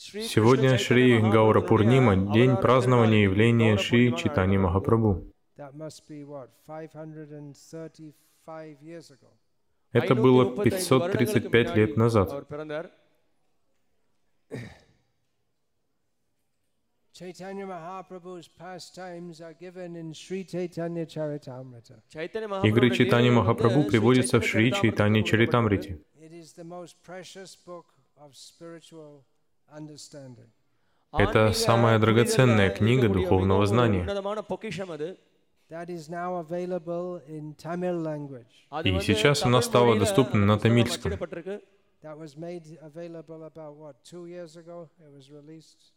Сегодня 0.00 0.78
Шри 0.78 1.20
Гаура 1.20 1.60
Пурнима— 1.60 2.16
день 2.32 2.56
празднования 2.56 3.24
явления 3.24 3.76
Шри 3.76 4.16
Читани 4.16 4.56
Махапрабху. 4.56 5.26
Это 9.92 10.14
было 10.14 10.64
535 10.64 11.76
лет 11.76 11.96
назад. 11.98 12.46
Chaitanya 17.20 17.66
Mahaprabhu's 17.66 18.48
pastimes 18.48 19.42
are 19.42 19.52
given 19.52 19.94
in 19.94 20.14
Sri 20.14 20.42
Chaitanya 20.42 21.04
Charitamrita. 21.04 22.00
Игры 22.64 22.88
Чайтани 22.96 23.28
Махапрабху 23.28 23.84
приводятся 23.84 24.40
в 24.40 24.46
Шри 24.46 24.72
Чайтани 24.72 25.20
Чаритамрите. 25.22 25.98
It 26.18 26.32
is 26.32 26.54
the 26.54 26.64
most 26.64 26.96
precious 27.04 27.54
book 27.54 27.84
of 28.16 28.34
spiritual 28.34 29.22
understanding. 29.70 30.48
Это 31.12 31.52
самая 31.52 31.98
драгоценная 31.98 32.70
книга 32.70 33.10
духовного 33.10 33.66
знания. 33.66 34.06
И 38.82 39.00
сейчас 39.00 39.44
она 39.44 39.60
стала 39.60 39.98
доступна 39.98 40.46
на 40.46 40.58
тамильском. 40.58 41.12
That 42.02 42.16
was 42.16 42.34
made 42.38 42.78
available 42.80 43.44
about 43.44 43.76
what, 43.76 43.96
two 44.02 44.24
years 44.24 44.56
ago? 44.56 44.88
It 45.04 45.12
was 45.14 45.30
released. 45.30 45.92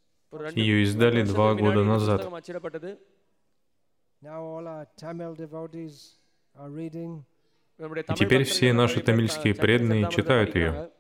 Ее 0.56 0.84
издали 0.84 1.24
два 1.24 1.54
года 1.54 1.84
назад. 1.84 2.22
И 8.10 8.14
теперь 8.16 8.44
все 8.44 8.74
наши 8.74 9.02
тамильские 9.02 9.56
преданные 9.56 10.10
читают 10.10 10.56
ее. 10.56 10.92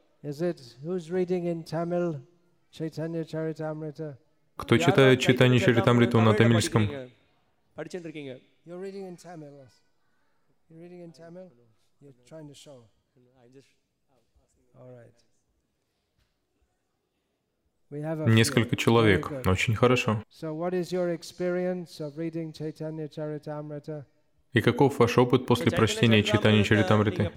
Кто 4.55 4.77
читает 4.77 5.19
читание 5.19 5.59
Чаритамриту 5.59 6.21
на 6.21 6.34
тамильском? 6.34 6.89
All 14.75 14.89
right. 14.89 15.32
Несколько 18.27 18.75
человек. 18.75 19.31
Очень 19.45 19.75
хорошо. 19.75 20.23
И 24.53 24.61
каков 24.61 24.99
ваш 24.99 25.17
опыт 25.17 25.45
после 25.47 25.71
прочтения 25.71 26.23
Читания 26.23 26.63
Чаритамриты? 26.63 27.31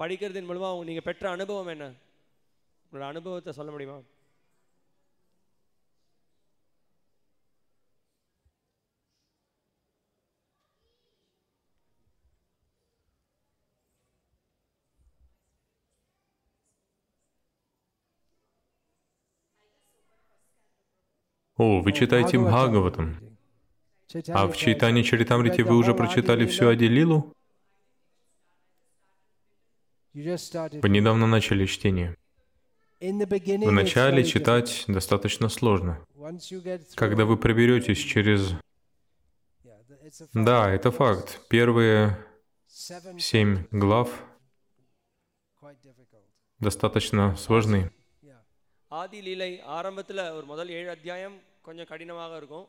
О, 21.57 21.81
вы 21.81 21.93
читаете 21.93 22.39
Бхагаватам. 22.39 23.17
А 24.29 24.47
в 24.47 24.53
Charitamrita. 24.53 25.03
Чаритамрите 25.03 25.65
вы 25.65 25.77
уже 25.77 25.95
прочитали 25.95 26.47
всю 26.47 26.67
started. 30.37 30.81
Вы 30.83 30.89
недавно 30.91 31.27
начали 31.27 31.67
чтение. 31.67 32.17
Вначале 33.01 34.25
читать 34.25 34.85
достаточно 34.87 35.49
сложно. 35.49 36.05
Когда 36.95 37.25
вы 37.25 37.37
проберетесь 37.37 37.99
через... 37.99 38.53
Да, 40.33 40.71
это 40.71 40.91
факт. 40.91 41.41
Первые 41.49 42.19
семь 42.67 43.67
глав 43.71 44.11
достаточно 46.61 47.35
сложны. 47.37 47.91
Yeah. 48.96 48.98
ஆதி 49.02 49.20
லீலை 49.22 49.50
ஆரம்பத்துல 49.78 50.22
ஒரு 50.32 50.46
முதல் 50.46 50.70
ஏழு 50.72 50.90
அத்தியாயம் 50.90 51.38
கொஞ்சம் 51.62 51.88
கடினமாக 51.88 52.38
இருக்கும் 52.38 52.68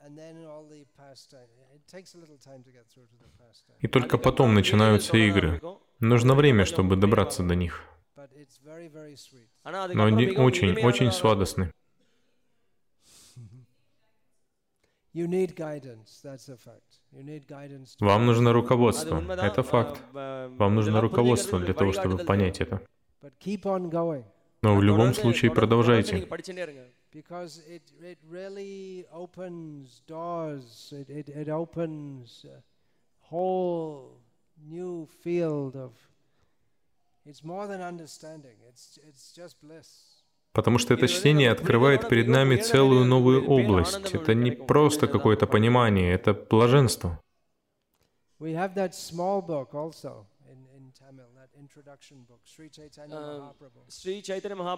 And 0.00 0.12
then 0.18 0.34
all 0.46 0.64
the 0.66 0.80
pastime. 0.98 1.48
It 1.76 1.82
takes 1.94 2.10
a 2.16 2.20
little 2.22 2.38
time 2.40 2.60
to 2.62 2.70
get 2.70 2.84
through 2.90 3.06
to 3.12 3.16
the 3.22 3.30
pastime. 3.40 3.76
И 3.80 3.88
только 3.88 4.06
அதுக்கப்புறம் 4.06 4.26
потом 4.26 4.46
லீலைகள் 4.46 4.58
начинаются 4.60 5.10
தொடர 5.12 5.26
игры. 5.30 5.48
ஆரம்பிக்கும். 5.48 5.78
Нужно 6.10 6.32
время, 6.40 6.64
чтобы 6.64 6.96
добраться 6.96 7.40
до 7.42 7.54
них. 7.56 7.74
But 8.16 8.30
it's 8.42 8.56
very, 8.64 8.88
very 8.90 9.16
sweet. 9.24 9.48
ஆனா 9.64 9.76
Но 9.76 9.82
அதுக்கப்புறம் 9.84 10.10
они 10.12 10.24
மிகவும் 10.26 10.46
очень, 10.46 10.70
очень 10.82 11.08
இனிமையானதாக 11.08 11.18
сладостны. 11.20 11.66
You 15.14 15.26
need 15.28 15.50
guidance. 15.58 16.10
That's 16.24 16.48
a 16.48 16.58
fact. 16.58 16.90
You 17.12 17.22
need 17.24 17.44
guidance. 17.48 17.88
To 17.96 18.04
Вам 18.04 18.22
нужно 18.26 18.50
அது 18.50 18.58
руководство. 18.60 19.14
உண்மைதான். 19.16 19.48
Это 19.48 19.62
факт. 19.64 19.96
அஹ், 19.96 20.16
அஹ், 20.16 20.48
Вам 20.58 20.72
нужно 20.74 20.90
இதெல்லாம் 20.90 21.06
руководство 21.08 21.50
புரிஞ்சுக்கிறதுக்கு 21.50 21.64
для 21.64 21.74
того, 21.74 21.92
чтобы 21.92 22.14
வழிகாட்டுதல் 22.14 22.30
понять 22.32 22.58
தேவை. 22.58 22.66
это. 22.68 22.76
Но 24.63 24.77
в 24.77 24.81
любом 24.81 25.13
случае 25.13 25.51
продолжайте. 25.51 26.25
Потому 40.53 40.77
что 40.77 40.93
это 40.93 41.07
чтение 41.07 41.51
открывает 41.51 42.07
перед 42.07 42.27
нами 42.27 42.55
целую 42.55 43.03
новую 43.03 43.45
область. 43.45 44.13
Это 44.13 44.33
не 44.33 44.51
просто 44.51 45.07
какое-то 45.07 45.45
понимание, 45.45 46.13
это 46.13 46.33
блаженство. 46.33 47.19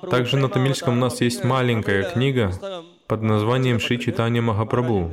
Также 0.10 0.38
на 0.38 0.50
тамильском 0.50 0.98
у 0.98 1.00
нас 1.00 1.22
есть 1.22 1.44
маленькая 1.44 2.12
книга 2.12 2.52
под 3.08 3.22
названием 3.22 3.80
Шри 3.80 4.00
Читания 4.00 4.42
Махапрабху, 4.42 5.12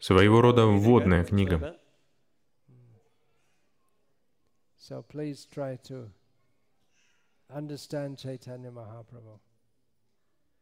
своего 0.00 0.40
рода 0.40 0.66
вводная 0.66 1.24
книга. 1.24 1.76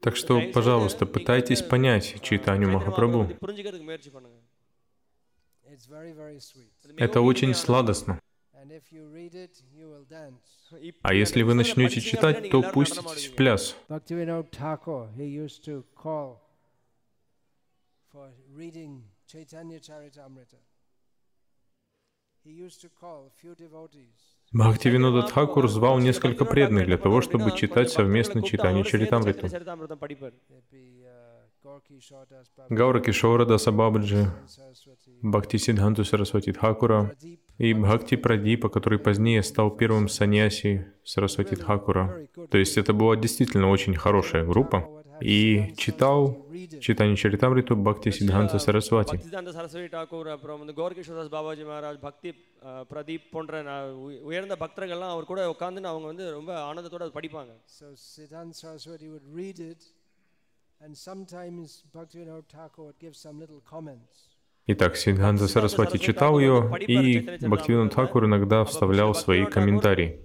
Так 0.01 0.17
что, 0.17 0.41
пожалуйста, 0.53 1.07
пытайтесь 1.07 1.63
понять 1.63 2.21
Чайтаню 2.23 2.71
Махапрабху. 2.71 3.29
Это 6.97 7.21
очень 7.21 7.55
сладостно. 7.55 8.21
And 8.63 8.71
if 8.71 8.93
you 8.93 9.09
read 9.13 9.35
it, 9.35 9.61
you 9.77 9.89
will 9.89 10.07
dance. 10.09 10.71
А 11.03 11.13
если 11.13 11.43
вы 11.43 11.55
начнете 11.55 12.01
читать, 12.01 12.49
то 12.49 12.63
пуститесь 12.63 13.27
в 13.27 13.35
пляс. 13.35 13.75
Bhaktivinoda 13.89 14.49
Thakur, 14.53 15.09
he 15.17 15.27
used 15.27 15.65
to 15.65 15.83
call 15.97 16.39
for 18.13 18.31
reading 18.55 19.03
Chaitanya 19.27 19.81
Charitamrita. 19.81 20.61
He 22.45 22.53
used 22.53 22.81
to 22.83 22.89
call 22.89 23.27
a 23.27 23.31
few 23.31 23.57
devotees. 23.57 24.39
Бхактивинода 24.53 25.27
Тхакур 25.27 25.69
звал 25.69 25.99
несколько 25.99 26.45
преданных 26.45 26.87
для 26.87 26.99
того, 26.99 27.21
чтобы 27.21 27.51
читать 27.57 27.91
совместно 27.91 28.45
читание 28.45 28.85
Чаритамриту. 28.85 29.49
சரிதாமிரதம் 31.62 31.68
படிப்பார் 31.68 31.88
There'd 31.90 31.90
be 31.90 31.98
uh, 31.98 31.98
Gorky 31.98 32.00
Shordas, 32.00 32.48
Гаура 32.72 33.02
Кишора 33.02 33.46
Даса 33.46 33.72
Бабаджи, 33.72 34.22
Saraswati, 34.48 35.12
Бхакти 35.24 35.58
Сидханту 35.58 36.04
Сарасвати 36.04 36.52
Тхакура 36.52 37.00
Pradeep. 37.02 37.38
и 37.60 37.74
Бхакти 37.74 38.16
Прадипа, 38.16 38.70
который 38.70 39.00
позднее 39.00 39.44
стал 39.44 39.72
первым 39.72 40.08
саньяси 40.10 40.86
Сарасвати 41.04 41.56
Тхакура. 41.56 42.28
То 42.52 42.58
есть 42.58 42.78
это 42.78 42.94
была 42.94 43.16
действительно 43.16 43.70
очень 43.70 43.96
хорошая 43.96 44.46
группа. 44.46 44.90
И 45.22 45.74
читал 45.78 46.46
читание 46.82 47.16
Чаритамриту 47.16 47.76
Бхакти 47.76 48.12
Сиддханта 48.12 48.60
Сарасвати. 48.60 49.18
பக்திதாந்த 49.18 49.52
சரஸ்வதி 49.52 49.86
டாக்கூர் 49.88 50.32
அப்புறம் 50.32 50.60
வந்து 50.60 50.74
கோர்கிஷோதாஸ் 50.74 51.32
பாபாஜி 51.32 51.64
மகாராஜ் 51.64 52.00
பக்தி 52.00 52.30
அஹ், 52.64 52.86
பிரதீப் 52.92 53.32
போன்ற 53.32 53.64
நா- 53.64 53.94
உய- 53.98 54.22
உயர்ந்த 54.22 54.56
பக்தர்கள்லாம் 54.60 55.10
அவர் 55.10 55.26
கூட 55.26 55.50
உட்காந்து 55.50 55.84
அவங்க 55.84 56.08
வந்து 56.08 56.32
ரொம்ப 56.32 56.74
ஆனந்தத்தோட 56.74 57.02
அதை 57.02 57.12
படிப்பாங்க 57.14 57.52
Итак, 64.67 64.97
Сидханта 64.97 65.49
Сарасвати 65.49 65.99
читал 65.99 66.39
ее, 66.39 66.71
и 66.87 67.21
Бхактивинан 67.47 67.91
Такур 67.91 68.27
иногда 68.27 68.65
вставлял 68.65 69.15
свои 69.15 69.45
комментарии. 69.47 70.21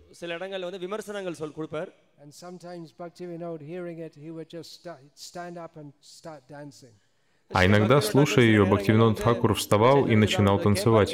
А 7.53 7.66
иногда, 7.66 8.01
слушая 8.01 8.45
ее, 8.45 8.66
Бхактивинан 8.66 9.16
Такур 9.16 9.53
вставал 9.53 10.08
и 10.08 10.16
начинал 10.16 10.60
танцевать. 10.60 11.12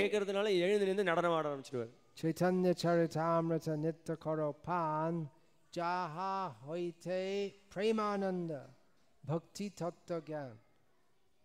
Bhakti 9.23 9.71
Tattva 9.73 10.21
Gyan. 10.21 10.57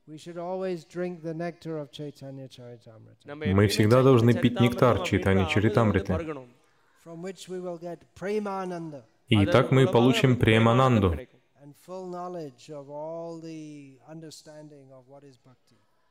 Мы 0.09 0.17
всегда 3.69 4.03
должны 4.03 4.33
пить 4.33 4.59
нектар 4.59 5.03
Чайтани 5.03 5.47
Чаритамриты. 5.51 6.13
И 9.29 9.47
так 9.47 9.71
мы 9.71 9.87
получим 9.87 10.37
премананду 10.39 11.15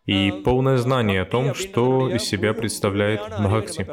и 0.05 0.31
полное 0.45 0.77
знание 0.77 1.21
о 1.23 1.25
том, 1.25 1.55
что 1.55 2.09
из 2.09 2.21
себя 2.23 2.53
представляет 2.53 3.21
Бхакти. 3.21 3.87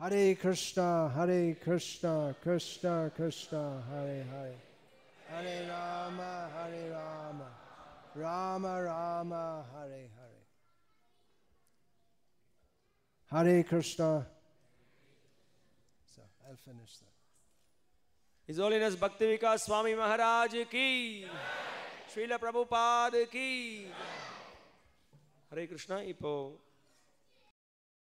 Hare 0.00 0.34
Krishna, 0.34 1.12
Hare 1.14 1.54
Krishna, 1.62 2.34
Krishna 2.42 3.12
Krishna, 3.14 3.84
Hare 3.90 4.24
Hare. 4.32 4.69
Hare 5.30 5.68
Rama, 5.68 6.50
Hare 6.54 6.90
Rama, 6.90 7.50
Rama 8.14 8.82
Rama, 8.82 9.64
Hare 9.72 10.08
Hare. 10.18 10.40
Hare 13.30 13.62
Krishna. 13.62 14.26
So 16.14 16.22
I'll 16.48 16.56
finish 16.56 16.96
that. 16.98 17.14
His 18.44 18.58
Holiness 18.58 18.96
Bhakti 18.96 19.36
Vikas 19.36 19.60
Swami 19.60 19.94
Maharaj 19.94 20.52
ki. 20.68 21.24
Srila 22.12 22.38
Prabhupada 22.38 23.30
ki. 23.30 23.86
Hare 25.48 25.66
Krishna. 25.68 25.96
Ipo 25.96 26.58